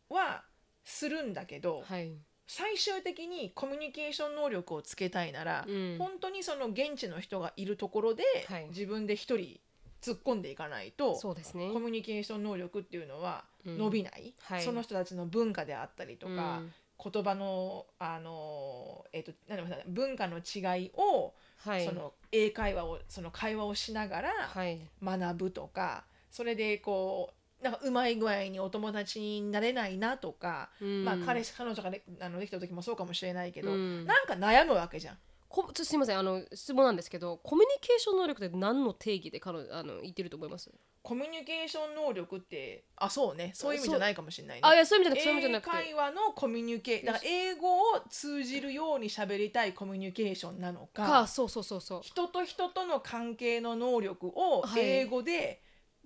[0.10, 0.44] は
[0.84, 2.14] するんだけど、はい
[2.50, 5.96] 最終的にコミュニケーション能力をつけたいなら、うん。
[6.00, 8.66] 本当にその現地の人がいるところで、はい。
[8.70, 9.60] 自分で一人
[10.02, 11.70] 突っ込んでいかないとそうですね。
[11.72, 13.78] コミュニケーション能力っていうのはうん。
[13.78, 14.64] 伸びない、はい。
[14.64, 16.64] その人たちの文化であったりとか、
[17.02, 21.86] 言葉のあの、えっとなんだろう文化の違いを、はい。
[21.86, 24.80] その英会話をその会話をしながらはい。
[25.04, 31.06] 学ぶとか、それでこうなんかうまい具合にお友達になれないなとか、うん。
[31.06, 34.06] まあ彼氏彼女がであのできた時もそうかもしれないけど、うん。
[34.06, 35.18] なんか悩むわけじゃん。
[35.50, 40.70] こすみませんあの質問なんですけどコミュニケーション能力って何の定義で彼女あの言ってると思います？
[41.02, 43.50] コミュニケーション能力ってあそうね。
[43.56, 44.62] そういう意味じゃないかもしれないね。
[44.64, 52.02] あいやそういう意味じゃなくて会話のコミュニケーだから英語を通じるように喋りたいコミュニケーションなのかかそうそうそうそう。
[52.04, 54.82] 人と人との関係の能力をはい。
[54.82, 55.64] 英語で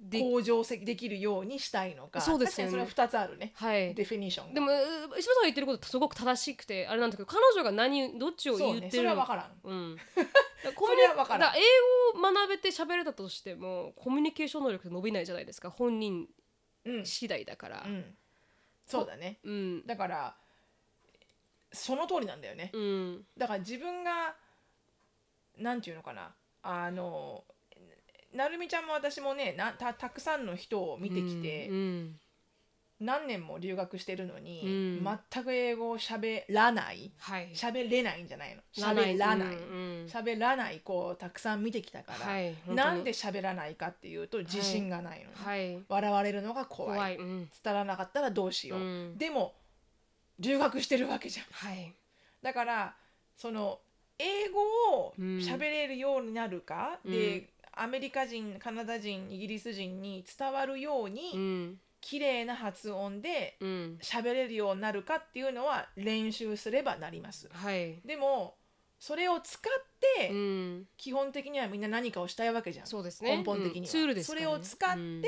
[0.10, 2.74] で向上せできるようにしたいのか、そうですよね。
[2.74, 3.54] 確かにそれは2つあるね。
[3.56, 3.96] はい。
[3.96, 4.54] デフィニッションが。
[4.54, 4.72] でもう
[5.18, 9.58] 石破さんが言ってることすごく正しくてあれなんだけど彼女が何どっちをそうねそ言ってるのれは分からん。
[9.64, 9.98] うん、
[10.76, 11.54] それは分からん。
[11.54, 15.70] だ英語を学べて喋れたとしてもコミュニケーション能力って伸びないじゃないですか。
[15.70, 16.28] 本人
[16.86, 17.84] うん、次第だから。
[17.86, 18.18] うん、
[18.86, 19.40] そうだね。
[19.44, 19.88] うん。
[19.88, 20.36] だから
[21.72, 22.72] その通りなんだよね。
[22.74, 23.26] うん。
[23.38, 24.36] だから自分が
[25.58, 26.36] なんていうのかな。
[26.62, 27.44] あの
[28.34, 32.20] なるみちゃんも私もねなたたくさんの人を見てきて、うん
[33.00, 34.62] 何年も留学してるのに、
[35.02, 35.20] うん。
[35.34, 37.50] 全く英語を喋らないはい。
[37.54, 38.62] 喋れないんじゃないの？
[38.74, 39.58] 喋らない。
[40.08, 40.80] 喋らない。
[40.80, 45.84] 子をたくさん見てきたから、はいなんで喋らないかっていうと自信がないのね、はい。
[45.90, 46.96] 笑われるのが怖い。
[46.96, 47.18] 怖い。
[47.18, 47.50] うん。
[47.62, 49.18] 伝わらなかったらどうしよう、うん。
[49.18, 49.54] でも
[50.40, 51.46] 留学してるわけじゃん。
[51.52, 51.94] はい。
[52.42, 52.96] だから
[53.36, 53.80] その
[54.18, 54.62] 英語
[55.00, 57.12] を喋れるようになるか、うん。
[57.12, 61.80] でアメリカ人カナダ人イギリス人に伝わるように、うん。
[62.02, 63.98] 綺麗な発音でうん。
[64.02, 67.50] 喋れるようになるかっていうのは練習すればなります。
[67.52, 68.02] はい。
[68.06, 68.56] でも
[69.00, 69.62] それを使っ
[70.18, 70.86] て、うん。
[70.98, 73.38] 基本的にはみんな何かをしたいわけじゃん、そうですね。
[73.38, 73.86] 根本的には、うん。
[73.86, 74.46] ツールですからね。
[74.46, 75.24] それを使って、うん。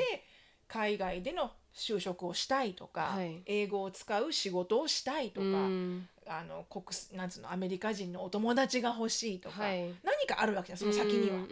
[0.68, 3.42] 海外での就職をしたいとか、はい。
[3.46, 9.82] 英語を使う仕事をしたいとか、うんあの国すなんつうのアメリカ人のお友達が欲しいとか、はい。
[10.02, 11.44] 何かあるわけじゃんその先には、うんう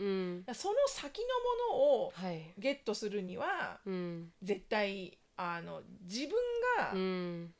[0.53, 1.27] んその先の
[1.72, 2.53] ものをはい。
[2.59, 4.33] ゲットするにはうん。
[4.43, 6.31] 絶対あの自分
[6.79, 7.55] がうん。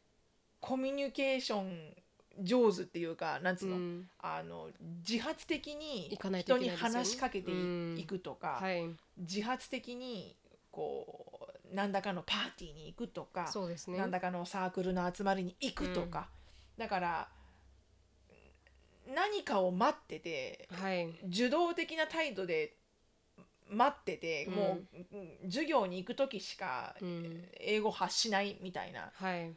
[0.61, 1.95] コミュニケーション
[2.43, 4.09] 上手っていうかなんつうの,、うん。
[4.19, 4.71] あの
[5.09, 8.05] 自発的に行かないと人に話しかけてい,、うん。
[8.07, 8.85] くとか、はい。
[9.19, 10.37] 自発的に
[10.71, 11.07] こ
[11.41, 13.99] う何らかのパーティーに行くとか、そうですね。
[13.99, 16.29] 何らかのサークルの集まりに行くとか、
[16.79, 17.29] だから
[19.07, 21.09] 何かを待っててはい。
[21.29, 22.77] 受動的な態度で
[23.71, 24.55] 待ってて、うん。
[24.55, 27.49] もううん授業に行く時しかうん。
[27.61, 29.53] 英語発しないみたいな、はい。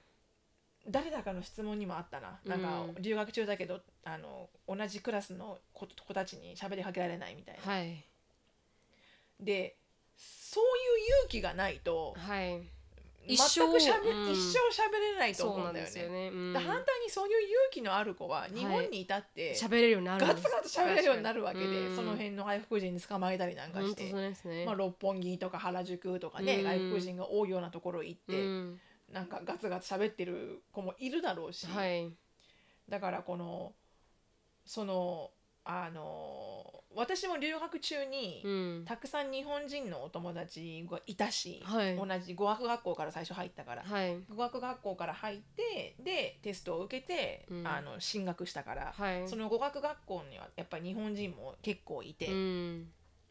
[0.89, 2.39] 誰だかの質問にもあったな。
[2.45, 3.01] なんかうん。
[3.01, 7.71] 留学中だけど、あの同じクラスの子子たちに喋りかけられないみたいな。
[7.71, 8.03] はい。
[9.39, 9.77] で
[10.17, 12.49] そういう勇気がないとはい。
[12.49, 12.76] 全
[13.27, 14.31] 一生くしゃべ、うん。
[14.31, 16.01] 一生喋れないと思うんだよね。
[16.01, 16.29] よね。
[16.29, 16.53] うん。
[16.53, 21.95] だ反対にそういう勇気のある子は日本にいたって、喋れるようになるガツガツ喋れるようになるわけで、うん。
[21.95, 24.65] その辺の外国人に捕まえたりなんかして、ね。
[24.65, 26.63] まあ、六本木とか原宿とかね、うん。
[26.63, 28.79] 外国人が多いようなところ行って、うん。
[29.11, 32.11] なんかガツガツ喋ってる子もいるだろうし、はい。
[32.89, 33.73] だからこの
[34.65, 35.31] その
[35.69, 38.85] あの私も留学中に、うん。
[38.85, 41.95] たくさん日本人のお友達がいたし、はい。
[41.95, 44.17] 同じ語学学校から最初入ったから、はい。
[44.29, 47.67] 語学学校から入ってでテストを受けて、うん。
[47.67, 49.27] あの進学したから、はい。
[49.27, 52.87] その語学学校にはやっぱり日本人も結構いて、うん。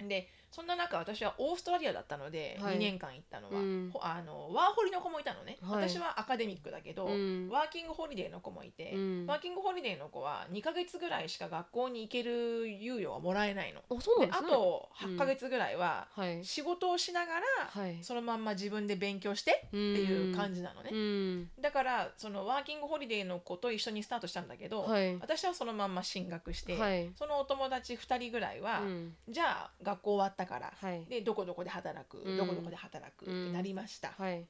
[0.07, 2.77] でそんな中私はオーストラリアだったので、はい。
[2.77, 3.65] 2年間行ったのは、う
[4.01, 5.91] あのワーホリの子もいたのね、はい。
[5.91, 7.51] 私はアカデミックだけど、うん。
[7.51, 9.27] ワーキングホリデーの子もいて、うん。
[9.27, 13.81] ワーキングホリデーの子は2ヶ月ぐらいしか学校に行ける猶予はもらえないの。
[13.81, 14.49] あそうなんでですね。
[14.49, 16.43] あと8ヶ月ぐらいははい。
[16.43, 17.99] 仕事をしながら、はい。
[18.01, 21.51] そのまんま自分で勉強してっていう感じなのね、うん。
[21.61, 25.19] だからそのワーキングホリデーの子と一緒にスタートしたんだけど、はい。
[25.21, 27.11] 私はそのまんま進学して、はい。
[27.15, 29.15] そのお友達2人ぐらいは、うん。
[29.29, 31.05] じゃあ学校終わったから、はい。
[31.07, 32.37] でどこどこで働く、うん。
[32.37, 34.47] どこどこで働くってなりました、はい。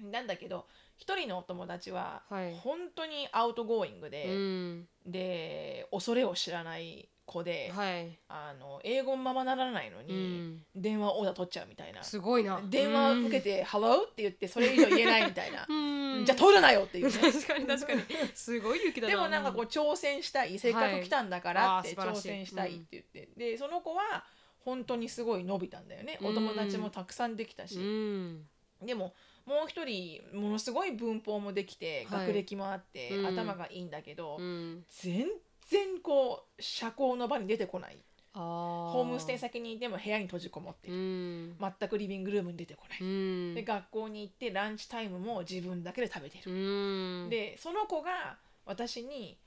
[0.00, 0.66] なんだけど
[0.96, 2.54] 一人のお友達ははい。
[2.56, 4.88] 本当に outgoing うで、ん。
[5.04, 8.18] で恐れを知らない子で、はい。
[8.28, 10.64] あの英語ままならないのうに、ん。
[10.74, 12.02] 電話オーダー取っちゃうみたいな。
[12.02, 12.60] すごいな。
[12.70, 15.66] 電話受けて「ハロー?」って言ってそれ以上言えないみたいな。
[15.68, 16.24] うん。
[16.24, 17.12] じゃあ取るなよっていうね。
[17.12, 18.02] 確かに確かに。
[18.34, 19.14] すごい勇気だな。
[19.14, 22.28] でもなんかこう挑戦したいせっかく来たんだからって挑はいあー素晴らしい。
[22.28, 24.24] 戦したいって言って、でその子は
[24.64, 26.18] 本当にすごい伸びたんだよね。
[26.22, 28.46] お友達もたくさんできたし、うん。
[28.84, 29.14] でも
[29.46, 32.26] もう一人ものすごい文法もできて、はい。
[32.26, 33.26] 学歴もあって、うん。
[33.26, 34.84] 頭がいいんだけど、うん。
[34.88, 35.26] 全
[35.68, 37.96] 然こう社交の場に出てこない。
[38.34, 41.56] ホホームステイ先にいても部屋に閉じこもってる、ん。
[41.58, 43.54] 全くリビングルームに出てこない、うん。
[43.54, 47.30] で学校に行ってランチタイムも自分だけで食べている、うん。
[47.30, 49.38] でその子が私に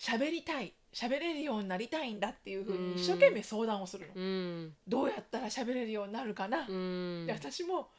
[0.00, 4.74] 喋りたい喋れるようになりたいんだっていうふうに一生懸命相談をするの、うん。
[4.86, 7.24] どうやったら喋れるようになるかな、うん。
[7.26, 7.90] で私も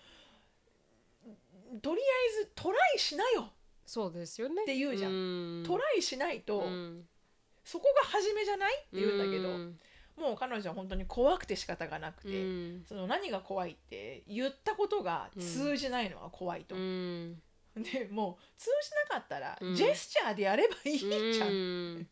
[1.82, 2.04] とりあ
[2.42, 3.52] えずトライしなよ。
[3.86, 4.64] そうですよね。
[4.64, 5.64] って言うじゃん。
[5.66, 7.04] トライしないと、うん。
[7.64, 9.80] そこが初めじゃないって言うんだけど、うん。
[10.18, 12.84] もう彼女は本当に怖くて仕方がなくて、うん。
[12.88, 17.42] その何が怖いって言ったことが通じないのが怖いと、うん。
[17.76, 19.76] でもう通じなかったら、うん。
[19.76, 22.08] ジェスチャーでやればいいじゃん、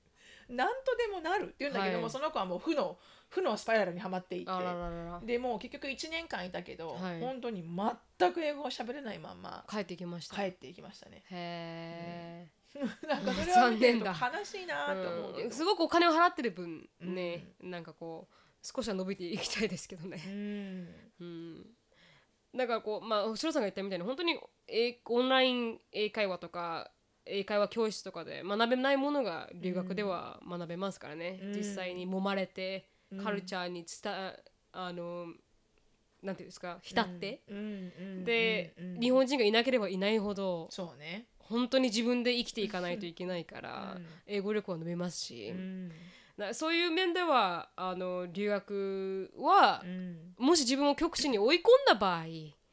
[0.49, 2.11] うんなんとでもなるって言うんだけども、はい。
[2.11, 2.97] その子はもう負の
[3.29, 7.19] 負のスパイラルにはまっていってでもう結局1年間いたけど、はい。
[7.19, 10.35] 本当に全く英語を喋れないまんま帰ってきました。
[10.35, 11.23] 帰っていきましたね。
[11.29, 12.47] へ
[13.07, 20.21] なんかそれは見てると悲しいなと思うけど、えすごくお金を払ってる分ねなんかこう少しは伸びていきたいですけどね。
[20.25, 21.11] うん。
[21.19, 21.65] うん。
[22.55, 26.91] だからこうまあシロさんが言ったみたいに本当に英オンライン英会話とか
[27.29, 31.51] 英会話教室とかで学べないものが留学では学べますからね、うん。
[31.55, 33.23] 実際に揉まれて、うん。
[33.23, 35.27] カルチャーに伝えあの
[36.23, 37.43] なんていうんですか浸って、
[38.17, 44.05] で、日本人がいなければいないほどそうね、本当に自分で生きていかないといけないから、うん。
[44.25, 45.53] 英語力は伸びますし、
[46.53, 50.35] そういう面ではあの留学はう、ん。
[50.37, 52.25] もし自分を極致に追い込んだ場合、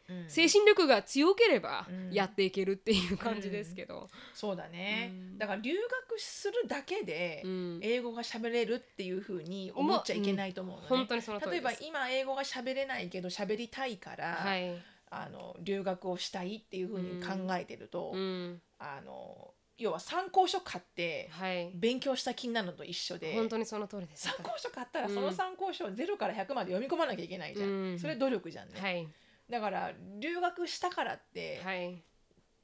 [0.09, 0.25] うん。
[0.29, 2.13] 精神力が強ければうん。
[2.13, 5.39] やっていけるっていう感じですけど、そうだね、うん。
[5.39, 7.81] だから留学するだけでうん。
[7.83, 11.73] 英語が喋れるっていうふうに思っちゃいけないと思うのね、本当にその通例えば。
[11.81, 14.75] 今英語が喋れないけど喋りたいから、はい、
[15.11, 24.29] あの留学をしたいっていうふうに考えてると、うん、あの要は参考書買ってはい、勉強した気になるのと一緒で本当にその通りです。
[24.29, 25.15] 参考書買ったらうん。
[25.15, 27.99] その参考書を0から100まで読み込まなきゃいけないじゃん、うん。
[27.99, 29.09] それ努力じゃんね、はい、
[29.51, 32.03] だから留学したからって、はい、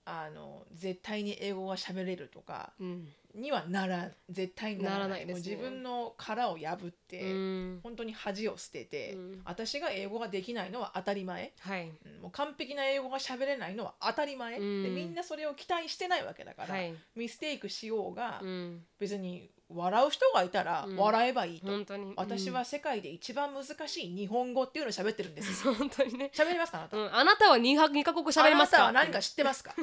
[0.05, 5.27] あの絶対に英語が喋れるとかうん、にはなら絶対にならない。
[5.27, 5.33] ね。
[5.33, 9.43] もう自分の殻を破って、うん、本当に恥を捨てて、うん。
[9.45, 12.23] 私が英語ができないのは当たり前、はい、うん。
[12.23, 14.83] もう完璧な英語が喋れないのは当たり前、うん。
[14.83, 20.97] でみんなそれを期待してないわけだから、はい、ミステイクしようが、うん、別に笑う人がいたらうん。
[20.97, 22.15] 笑えばいいと、本当に。
[22.17, 26.31] 私は世界で一番難しい日本語っていうのを喋ってるんですうん、 本当にね。
[26.35, 28.89] 喋れますかあなた、うん、あなたは二二カ国喋れますか？
[28.89, 29.75] あなたは何か知ってますか？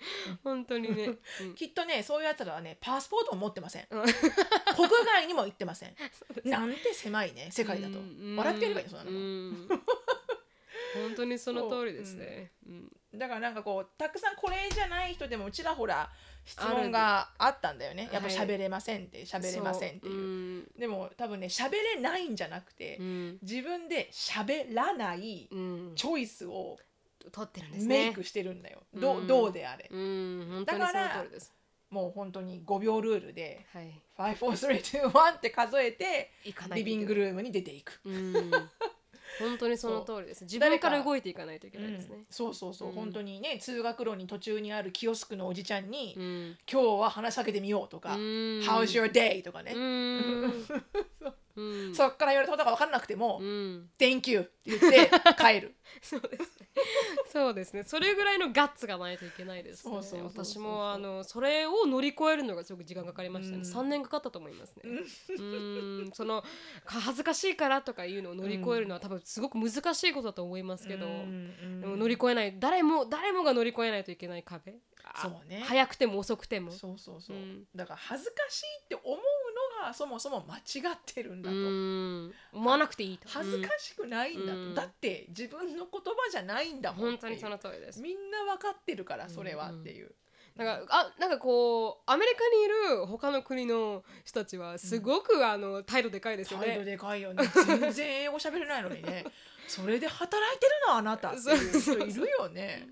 [0.44, 1.14] 本当にね。
[1.40, 1.54] うん。
[1.54, 3.86] きっとねそういうやつらはねパスポートも持ってません。
[3.90, 4.02] うん。
[4.76, 5.96] 国外にも行ってません。
[6.44, 7.98] なんて狭いね世界だと。
[7.98, 9.10] うん笑ってやればいいのそんなの。
[9.10, 9.68] うん。
[10.94, 12.52] 本当にその通りですね。
[12.66, 12.70] う。
[12.70, 12.92] ん。
[13.14, 16.10] だからなんかこうたくさんこれじゃない人でもちらほら
[16.44, 18.08] 質問があったんだよね。
[18.12, 20.14] やっぱはい喋れませんって喋れませんっていう。
[20.14, 20.20] そう。
[20.20, 20.70] うん。
[20.78, 23.38] でも多分ね喋れないんじゃなくてうん。
[23.42, 25.92] 自分で喋らないうん。
[25.94, 26.78] チョイスを
[27.32, 28.06] 取ってるんですね。
[28.06, 31.54] メイクしてるんだよ、どううんどうであれうん本当にその通りです。
[31.90, 33.92] もう本当に5秒ルールではい。
[34.18, 38.50] 54321って数えて行かないリビングルームに出ていく、うん
[39.38, 40.44] 本当にその通りです。
[40.44, 42.26] 自分から動いていかないといけないですねうん。
[42.30, 46.56] そうそうそう、うん本当にね通学路に途中にあるキオスクのおじちゃんに、うん。
[46.70, 48.20] 今日は話しかけてみようとか、うん
[48.60, 49.42] How's your day?
[49.42, 50.52] とかね、うん
[51.58, 56.68] うんそっから言われたことが分かんなくても、うん Thank you って言って 帰るそうですね。
[57.32, 57.82] そうですね。
[57.82, 60.22] それぐらいのガッツがないといけないですね。
[60.22, 63.58] 私もあのそれを乗り越えるのがすごく時間かかりましたね。
[63.58, 64.82] うん三年かかったと思いますね。
[64.84, 66.42] うん、その
[66.84, 74.76] か恥ずかしいからとかいうのを乗り越えるのは多分すごく難しいことだと思いますけど、うんでも乗り越えない誰も誰もが乗り越えないといけない壁。
[75.04, 75.62] あそうね。
[75.66, 76.70] 早くても遅くても。
[76.70, 77.64] そうそうそう、うん。
[77.74, 79.16] だから恥ずかしいって思う
[79.80, 82.32] のがそもそも間違ってるんだうと、ん。
[82.52, 83.28] 思わなくていいと。
[83.28, 84.74] 恥ずかしくないんだと、うん。
[84.74, 88.00] だって自分の言葉じゃないんだうんもん本当にその通りです。
[88.00, 90.12] みんな分かってるからそれはっていう、
[90.56, 96.84] なんかあなんかこうアメリカにいる他の国の人たちはすごく、あの態度でかいですよ態度ね。
[96.84, 97.44] でかいよね。
[97.66, 99.24] 全然英語喋れないのにね
[99.68, 101.30] それで働いてるのあなた。
[101.30, 102.88] っていう人いるよね。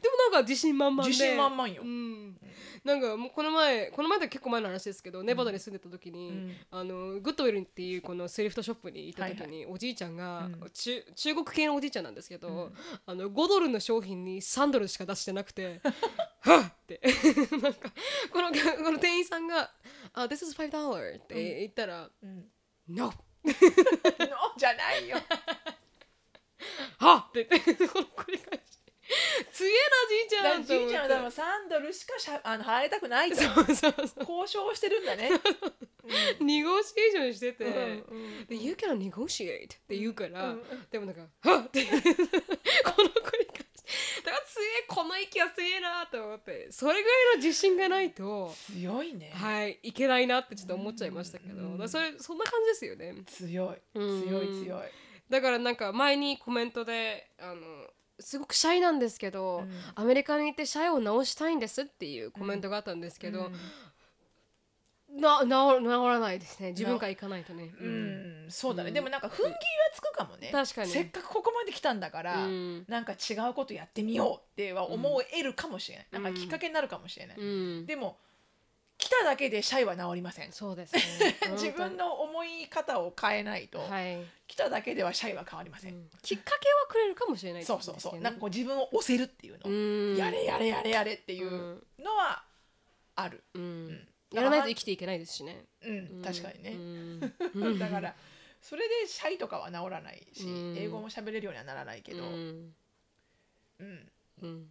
[0.00, 1.10] でもなんか自信満々で。
[1.10, 1.82] 自信満々よ。
[1.82, 2.36] うん、
[2.84, 6.56] なんかもうこの前この前って結構前の話ですけどネバダに住んでた時に、うん。
[6.70, 10.70] あのグッドウェルっていうこのスリフトショップに行った時に、おじいちゃんが、うん。
[10.72, 12.72] 中中国系のおじいちゃんなんですけど、うん。
[13.06, 15.80] あの5ドルの商品に3ドルしか出してなくて
[16.40, 17.00] はっって。
[17.62, 17.90] なんか
[18.32, 19.70] このこの店員さんが
[20.14, 22.46] 「あ This is five dollar」って言ったらうん
[22.88, 23.12] 「No」
[23.44, 23.50] の
[24.56, 25.16] じゃないよ
[26.98, 27.28] はっ！
[27.30, 28.62] って言ってこの繰り返し。
[29.52, 33.36] すげえなじいちゃんじいちゃんは多分3ドルしかしゃあの払いたくないと。
[33.36, 33.92] そうそうそう。
[34.20, 35.30] 交渉してるんだね。
[36.40, 38.46] ニゴシエーションしてて、うんうん。
[38.46, 41.14] で You can negotiate って言うから、うんでもなん。
[41.14, 44.22] か「はっ!」ってこの繰り返し。
[44.24, 46.70] だから強えこの息は強えなと思って。
[46.70, 51.88] それぐらいの自信がないと強いね、はいいけないなってちょっと思っちゃいましたけど、うん。
[51.88, 53.14] それそんな感じですよね。
[53.26, 53.98] 強い。
[53.98, 54.22] うん。
[54.22, 54.82] 強い強い、
[55.30, 57.60] だからなんか前にコメントであの
[58.18, 59.70] すごくシャイなんですけど、うん。
[59.94, 63.50] アメリカに行ってシャイを直したいんですっていうコメントがあったんですけど、
[65.10, 66.70] な直直らないですね。
[66.70, 68.94] 自分から行かないとね、うん、そうだね、うん。
[68.94, 69.56] でもなんか踏ん切りは
[69.94, 70.50] つくかもね。
[70.52, 70.90] 確かに。
[70.90, 72.84] せっかくここまで来たんだから、うん。
[72.88, 77.86] なんか違うことやってみようっては思えるかもしれない、うんなんかきっかけになるかもしれない、うん。
[77.86, 78.18] でも
[79.00, 80.52] 来ただけでシャイは治りません。
[80.52, 81.02] そうですね。
[81.56, 86.10] 自分の思い方を変えないと、はい、来ただけではシャイは変わりません、うん。
[86.22, 88.20] きっかけはくれるかもしれないってそうそうそう。
[88.20, 90.16] なんかこう自分を押せるっていうの、うん。
[90.16, 92.44] やれやれやれやれっていううんのは
[93.16, 93.62] ある、うん。
[93.62, 94.08] うん。
[94.32, 95.98] やらないと生きていけないですしね、うん。
[96.16, 96.22] うん。
[96.22, 97.78] 確かにね、うん。
[97.80, 98.14] だから
[98.60, 100.76] それでシャイとかは治らないし、うん。
[100.76, 102.74] 英語も喋れるようにはならないけど、ううん
[103.78, 104.12] ん。
[104.42, 104.70] うん。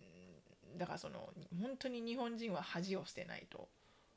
[0.77, 3.67] だからその本当に日本人は恥を捨てないと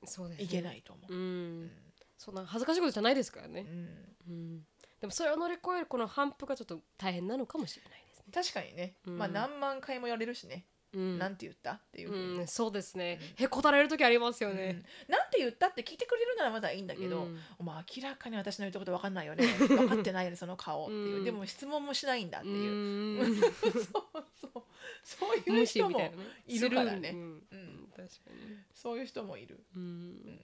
[0.04, 0.44] そうですね。
[0.44, 1.12] いけないと思う。
[1.12, 1.64] ううん。
[1.64, 1.70] ん
[2.18, 3.66] そんな恥ずかしいことじゃないですからね。
[3.68, 3.88] う、ん。
[4.28, 4.60] うん、
[5.00, 8.24] でもそれを乗り越えるこの反復がちょっと大変なのかもしれないですね。
[8.32, 9.18] 確かにね、うん。
[9.18, 11.18] まあ何万回も言われるしね、うん。
[11.18, 11.72] なんて言った？
[11.72, 12.10] っていう。
[12.10, 14.56] ふうん、そうですね、へこたれる時ありますようん。
[14.56, 17.38] ね、なんて言ったって聞いてくれるならまだいいんだけど、うん。
[17.58, 19.46] お前明らかに私の言ったこと分かんないよね。
[19.68, 21.24] 分かってないよねその顔っていう、うん。
[21.24, 23.40] でも質問もしないんだってういう、ん。
[23.62, 24.62] そうそう。
[25.04, 26.12] そういう人も
[26.46, 27.08] いるからね。
[27.10, 27.46] するうん。
[27.50, 30.40] うん確かに、そういう人もいる、うん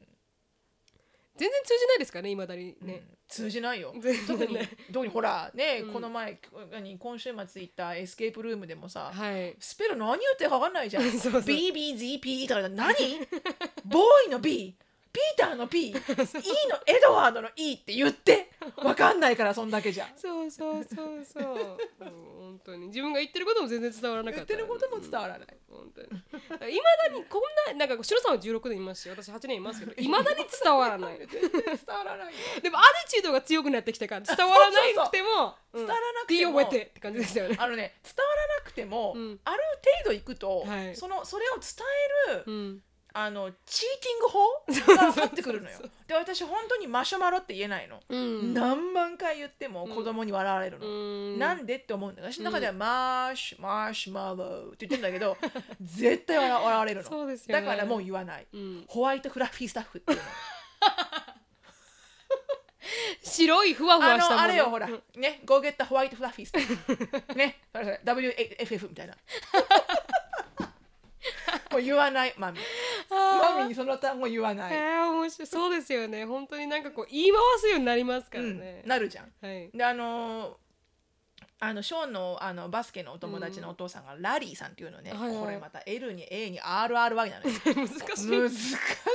[1.38, 3.00] 全然通じないですかねいまだにね、うん。
[3.28, 3.94] 通じないよ。
[4.26, 4.68] 特にね。
[4.92, 5.92] 特にほらね、うん。
[5.92, 6.38] この前
[6.72, 9.56] 何今週末行ったエスケープルームでもさ、はい。
[9.60, 11.04] スペル何言ってるか分かんないじゃん。
[11.06, 12.94] BBZP とか何？
[13.86, 14.76] ボーイの B
[15.18, 15.98] ピーターの P E の
[16.86, 18.50] エドワードの E って言って。
[18.76, 20.06] 分かんないからそんだけじゃ。
[20.16, 21.54] そうそうそうそう、
[22.00, 22.08] うん、
[22.38, 22.86] 本当に。
[22.88, 26.08] 自分が言ってることも全然伝わらなかっ言ったてることも伝わらない、本当に。
[26.08, 26.12] い
[26.50, 26.70] まだ
[27.18, 27.42] にこん
[27.78, 31.18] ななんかシロさんは16年いますし私8年いますけどいまだに伝わらない。
[31.18, 31.28] 伝
[31.88, 32.38] わらないよ。
[32.62, 36.58] でもアティチュードが強くなってきたから伝わらなくても伝わらなくても。
[36.58, 37.56] 覚えてって感じですよね。
[37.58, 39.40] あのね伝わらなくても、うん。
[39.44, 39.62] ある
[40.04, 40.96] 程度いくと、はい。
[40.96, 41.62] そのそれを伝
[42.28, 42.82] える、うん
[43.20, 45.80] あのチーティング法が分かってくるのよ。
[46.06, 48.54] で私本当にマシュマロって言えないの、うん。
[48.54, 50.90] 何万回言っても子供に笑われるの、う
[51.34, 51.38] ん。
[51.38, 55.36] なんでって思うんだけど私の中ではマーシュマーシュマローって言ってんだけど
[55.82, 57.26] 絶対笑笑われるの。
[57.26, 57.36] ね。
[57.48, 58.84] だからもう言わない、うん。
[58.86, 60.24] ホワイトフラッフィースタッフっていうの。
[63.22, 64.36] 白いふわふわあしたもの。
[64.36, 64.86] のあれよほら。
[64.86, 65.20] うん。
[65.20, 67.58] ね Go get the white fluffy stuff ね。
[67.72, 68.00] それそれ。
[68.04, 69.16] WFF みたいな
[71.70, 72.58] もう言わないマミ。
[73.10, 75.46] あマミにその単語言わーない、えー、面白い。
[75.46, 76.24] そうですよね。
[76.24, 79.32] 本当になんかこう言い回すようになりますからね、うん、なるじゃん。
[79.40, 79.70] はい。
[79.72, 80.52] であのー
[81.60, 85.36] あのショーンのあのバスケのお友達のお父さんがラリーさんっていうのね、はいはい。
[85.38, 88.30] これまた L に A に RRY なのよ 難しい。
[88.30, 88.50] 難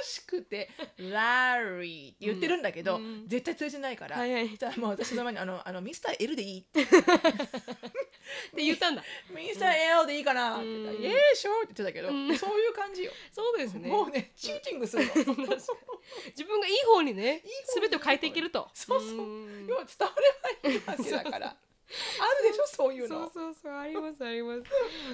[0.03, 3.27] しくて「ラリー」って言ってるんだけど、うん。
[3.29, 4.49] 絶対通じないから、はいはい。
[4.49, 6.85] そしたらもう私の前にあの「あのミスター L でいい?」って
[8.49, 12.37] って言ったんだ「ミスター L でいいかな?」って言ったらうんイエーショー」って言ってたけど、うん。
[12.37, 13.89] そういう感じよ、そうですね。
[13.89, 18.69] もうねチーティングするの 自分がいい方にねい方に全てを変えていけると。
[18.73, 19.11] そうそう。
[19.21, 19.67] ん。
[19.67, 20.15] 要は伝わ
[20.63, 21.47] ればいいわけだから。
[21.47, 21.57] あ
[22.43, 23.21] るでしょそういうの。
[23.21, 24.63] そうそうそうありますあります。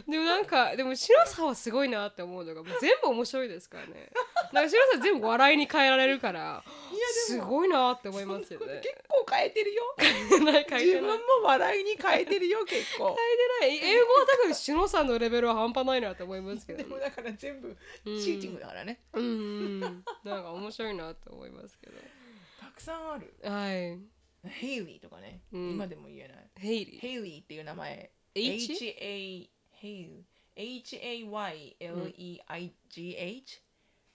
[0.09, 4.11] でもなんかでも白さはすごいなって思うのがもう全部面白いですからね。
[4.53, 6.63] なんか白さ全部笑いに変えられるから
[7.27, 8.82] すごいなって思いますよね。
[8.84, 9.84] 結構変えてるよ。
[10.45, 11.17] ない変え自てない。
[11.17, 13.07] 分も笑いに変えてるよ結構。
[13.07, 13.91] 変えてない。
[13.95, 19.23] 英語はだから白さんのレベルは半端ないなって思いますけどでもだから全部チうんーティングだからね、うん。
[19.23, 21.89] うんなんか面白いなって思いますけ
[22.59, 23.34] たくさんある。
[23.43, 23.99] どはい
[24.48, 25.72] ヘイリーとかね、うん。
[25.72, 26.50] 今でも言えない。
[26.56, 27.00] ヘイリー。
[27.00, 28.12] ヘイリーっていう名前。
[28.36, 28.72] H?
[28.74, 29.50] H-A
[29.82, 30.26] H
[30.56, 31.22] H-A-Y-L-E-I-G-H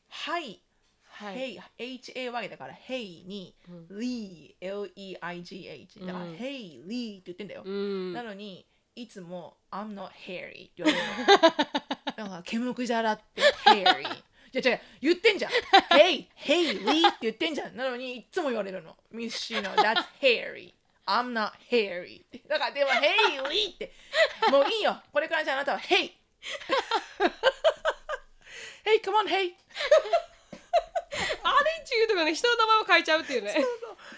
[0.09, 0.61] はい。
[1.07, 3.87] はい、Hey H-A-Y だから Hey にうん。
[3.99, 6.35] Lee L-E-I-G-H だからうん。
[6.35, 8.13] Hey Lee って言ってんだよ、うん。
[8.13, 8.67] なのに
[8.97, 11.05] いつも I'm not hairy って言われる
[12.17, 12.25] の。
[12.31, 14.05] なんか毛むくじゃらって hairy
[14.55, 15.51] じゃじゃ言ってんじゃん。
[15.91, 17.77] Hey Hey Lee って言ってんじゃん。
[17.77, 18.95] なのにいつも言われるの。
[19.13, 20.73] Miss Shino that's hairy.
[21.07, 22.23] I'm not hairy.
[22.23, 23.93] ってだからでも Hey Lee って。
[24.53, 25.03] もういいよ。
[25.13, 26.13] これからじゃああなたは Hey
[28.87, 29.55] Hey come on Hey
[31.43, 33.51] アレチューとかね人の名前を変えちゃうっていうね。
[33.51, 33.73] そうそう。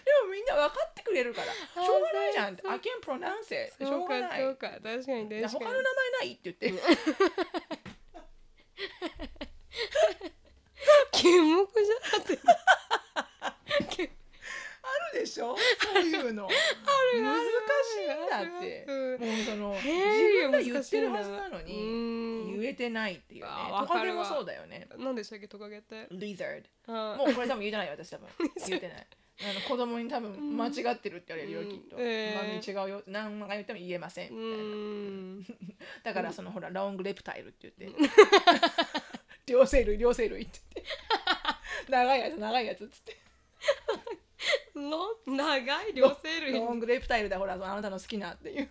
[0.04, 1.46] でもみんな分かってくれるから。
[1.82, 2.56] しょうがないじゃん。
[2.56, 4.42] そう I can pronounce it しょうがない。
[4.42, 4.68] そうか。
[4.68, 5.42] 確かに確かに。
[5.48, 6.74] 他の名前ないって言って
[11.12, 12.40] 金目じゃなくて。
[14.86, 15.56] あるでしょ？
[15.56, 16.48] そういうの。
[16.48, 18.86] 難しいんだって。
[18.86, 23.50] もうその自分が言ってるはずなのに言えてないっていうね。
[23.80, 24.86] トカゲもそうだよね。
[24.98, 25.48] 何でしたっけ？
[25.48, 26.06] トカゲって？
[26.12, 28.28] リザードもうこれ多分言えてない私多分。
[28.68, 29.06] 言えてない。
[29.38, 33.02] あの子供に多分間違ってるって言われるよ、きっと、えー、違うよ。
[33.06, 35.74] 何が言っても言えませんみたいな。
[36.04, 37.98] だからその、ほらロングレプタイルって言って。
[39.66, 40.92] 両生類両生類って言って。
[41.90, 43.16] 長いやつ長いやつっつって。
[44.76, 46.52] の長い両生類。
[46.52, 48.70] ロングレプタイルだほらあなたの好きなっていう。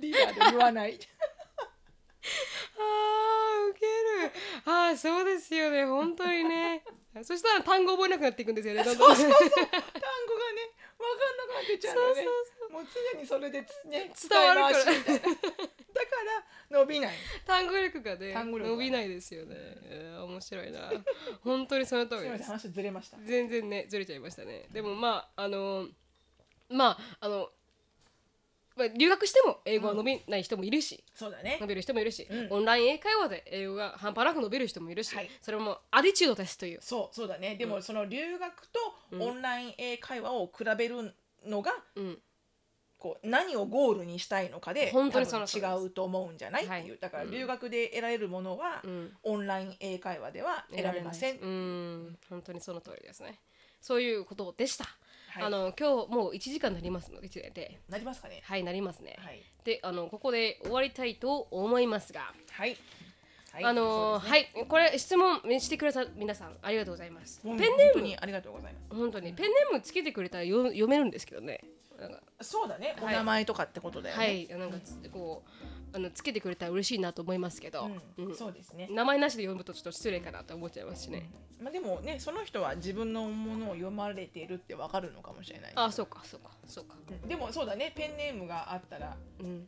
[0.00, 0.98] リーダーで言わない。
[2.78, 4.32] あーウケる。
[4.64, 5.84] あーそうですよね。
[5.84, 6.82] 本当にね。
[7.22, 8.82] そしたら単語覚えなくなっていくんですよね。
[8.82, 9.16] どんどん。
[9.16, 9.68] 単語がね分かん
[11.36, 12.24] なくなってっちゃうのね。
[12.24, 12.30] そ
[12.66, 12.82] うもう
[13.14, 14.92] 常にそれでつね伝わるから
[16.04, 16.16] だか
[16.72, 17.14] ら伸びない。
[17.46, 18.76] 単語力がね単語力が。
[18.76, 19.54] 伸びないですよね。
[19.56, 20.90] えー面白いな。
[21.42, 22.24] 本当にその通す。
[22.24, 23.18] みません話ずれました。
[23.24, 24.66] 全然ねずれちゃいましたね。
[24.72, 25.86] でもまああの
[26.68, 27.50] まああの
[28.76, 31.58] まあ留学しても英語は伸びない人もいるし、そうだね。
[31.60, 32.52] 伸びる人もいるし、うん。
[32.52, 35.30] オンライン英会話で英語が半端なく伸びる人もいるし、はい。
[35.42, 36.78] それもアディチュードですという。
[36.80, 37.56] そうそうだね。
[37.56, 38.78] でもその留学と
[39.18, 42.18] オンライン英会話を比べるのがうん
[43.00, 46.98] こう何をゴールにしたいのかで本当にその違うと思うんじゃないっていう、はい。
[47.00, 49.12] だから留学で得られるものは、うん。
[49.22, 52.18] オンライン英会話では得られません、うん。
[52.28, 53.40] 本当にその通りですね。
[53.80, 54.84] そういうことでした、
[55.30, 55.42] はい。
[55.44, 57.80] あの今日もう1時間になりますのでで。
[57.88, 58.42] なりますかね。
[58.44, 59.42] はいなりますね、はい。
[59.64, 62.34] であのここで終わりたいと思いますが。
[62.50, 62.76] はい、
[63.52, 63.64] はい。
[63.64, 64.28] あのーね。
[64.28, 64.66] はい。
[64.68, 67.40] これ質問してくれた皆さんありがとうございます。
[67.40, 67.76] ペンネーム。
[67.76, 68.94] 本当にありがとうございます。
[68.94, 69.32] 本当に。
[69.32, 71.64] ペンネームつけてくれたらよ読めるんですけどね
[72.40, 73.14] そうだね、はい。
[73.14, 74.22] お名前とかってことだよね。
[74.22, 74.48] はい。
[74.48, 77.90] なんかつこうあのつけてくれたら嬉しいなと思いますけど、
[78.36, 81.28] そうですね、名前なしで読むとちょっと失礼かなと思っちゃいますしね、
[81.60, 86.94] まあ、でもねその人は自分のものを読まれているってわかるのかもしれないあそうかそうかそうか。
[87.10, 87.28] うん。
[87.28, 87.92] でもそうだね。
[87.94, 89.46] ペンネームがあったら、うん。
[89.46, 89.66] うん、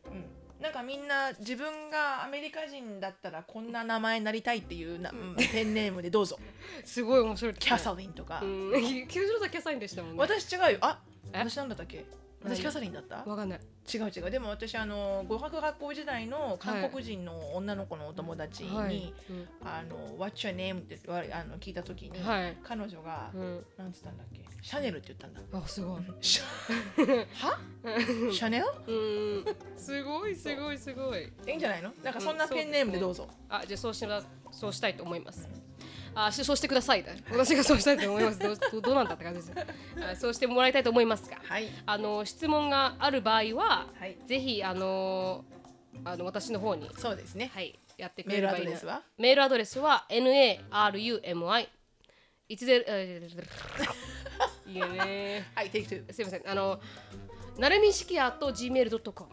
[0.61, 5.35] なんかみんな自分がアメリカ人だったらこんな名前になりたいっていうな、うん。
[5.35, 6.39] ペンネームでどうぞ。
[6.85, 7.53] すごい面白い。
[7.55, 8.71] キャサリンとか、うん、
[9.09, 10.19] 九十さんキャサリンでしたもんね。
[10.19, 10.77] 私違うよ。
[10.81, 11.01] あ
[11.33, 11.39] え？
[11.39, 11.97] 私なんだったっけ？
[11.97, 13.23] 何私キャサリンだった？
[13.25, 13.59] わかんない。
[13.93, 19.13] 違う違うでも私あの語学学校時代の韓国人の女の子のお友達に、はい。
[19.63, 20.79] あの What's your name?
[20.79, 20.97] って
[21.33, 23.65] あの聞いた時に、はい彼女が、うん。
[23.77, 24.41] なんつったんだっけ？
[24.61, 26.01] シャネルって言ったんだあ、すごい。
[26.21, 26.43] シャ
[27.47, 27.59] は？
[28.31, 28.65] シャネル？
[28.93, 29.45] うん。
[29.77, 31.23] すごい、すごい、すごい。
[31.47, 31.91] いいんじゃないの？
[32.03, 34.21] なんかそんなペンネームでどうぞ、あ、じゃあ、そうしな、
[34.51, 35.49] そうしたいと思います。
[36.15, 37.11] あ、しそうしてくださいだ。
[37.31, 38.39] 私がそうしたいと思います。
[38.39, 39.55] どう、 どうなんだって感じですよ。
[40.11, 41.37] あそうしてもらいたいと思いますが。
[41.43, 45.45] はいあの、質問がある場合は、はいぜひ、あの。
[46.05, 46.89] あの、私の方に。
[46.97, 48.71] そうですね、はい、やってくれればいいな
[49.17, 51.67] メールアドレスは？narumi
[52.49, 52.85] 一ゼロ
[54.67, 56.79] いいよねはい Take two すいませんあの
[57.57, 59.29] なるみしきやと gmail.com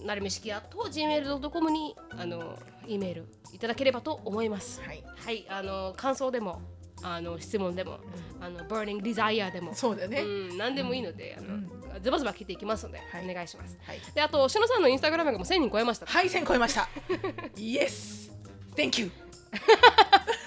[0.00, 0.06] うん。
[0.06, 4.80] なるみしきやと gmail.com にあの E メールいただければと思います。
[4.82, 5.04] はい。
[5.24, 6.60] はいあの感想でも
[7.02, 7.98] あの質問でも、
[8.40, 13.30] あの burning desire でもそうだね、うん、何でもいいので、あのズバズバ切っていきますので、はい。
[13.30, 13.78] お願いします。
[13.82, 14.00] はい。
[14.14, 16.06] で、あと、しのさんのインスタグラムがもう1000人超えました。
[16.06, 16.88] はい1000超えました。
[17.56, 18.30] Yes!
[18.74, 19.10] Thank you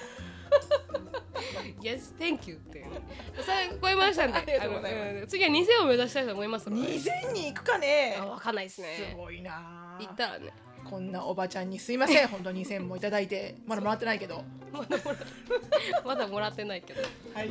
[1.82, 2.86] Yes, thank you って。
[3.42, 5.10] それ超えましたんで、 ありがとうございます。
[5.10, 6.70] あのうん次は2000を目指したいと思います。
[6.70, 6.82] ので。
[6.94, 8.18] 2000に行くかね。
[8.20, 9.14] あ、わかんないですすね。
[9.18, 9.98] ごいな。
[10.00, 10.54] 行ったらね。
[10.84, 12.28] こんなおばちゃんにすいません。
[12.30, 13.56] 本当に2000もいただいて。
[13.66, 14.44] まだもらってないけど。
[14.72, 15.26] まだもらって
[16.06, 17.02] まだもらってないけど。
[17.34, 17.50] はい、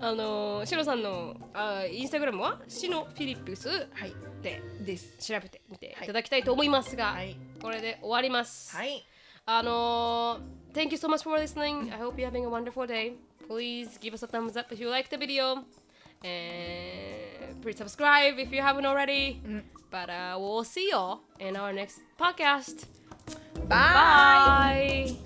[0.00, 4.14] あのー、しのさんのあインスタグラムはしのフィリップスはい。
[4.42, 5.16] でです。
[5.18, 7.36] 調べてみていただきたいと思いますが、はい。
[7.60, 8.76] これで終わります。
[8.76, 9.04] はい。
[9.46, 11.90] あのー、Thank you so much for listening.
[11.92, 13.14] I hope you're having a wonderful day.
[13.46, 15.64] Please give us a thumbs up if you like the video.
[16.22, 19.40] And please subscribe if you haven't already.
[19.90, 22.86] But uh, we'll see y'all in our next podcast.
[23.68, 25.16] Bye.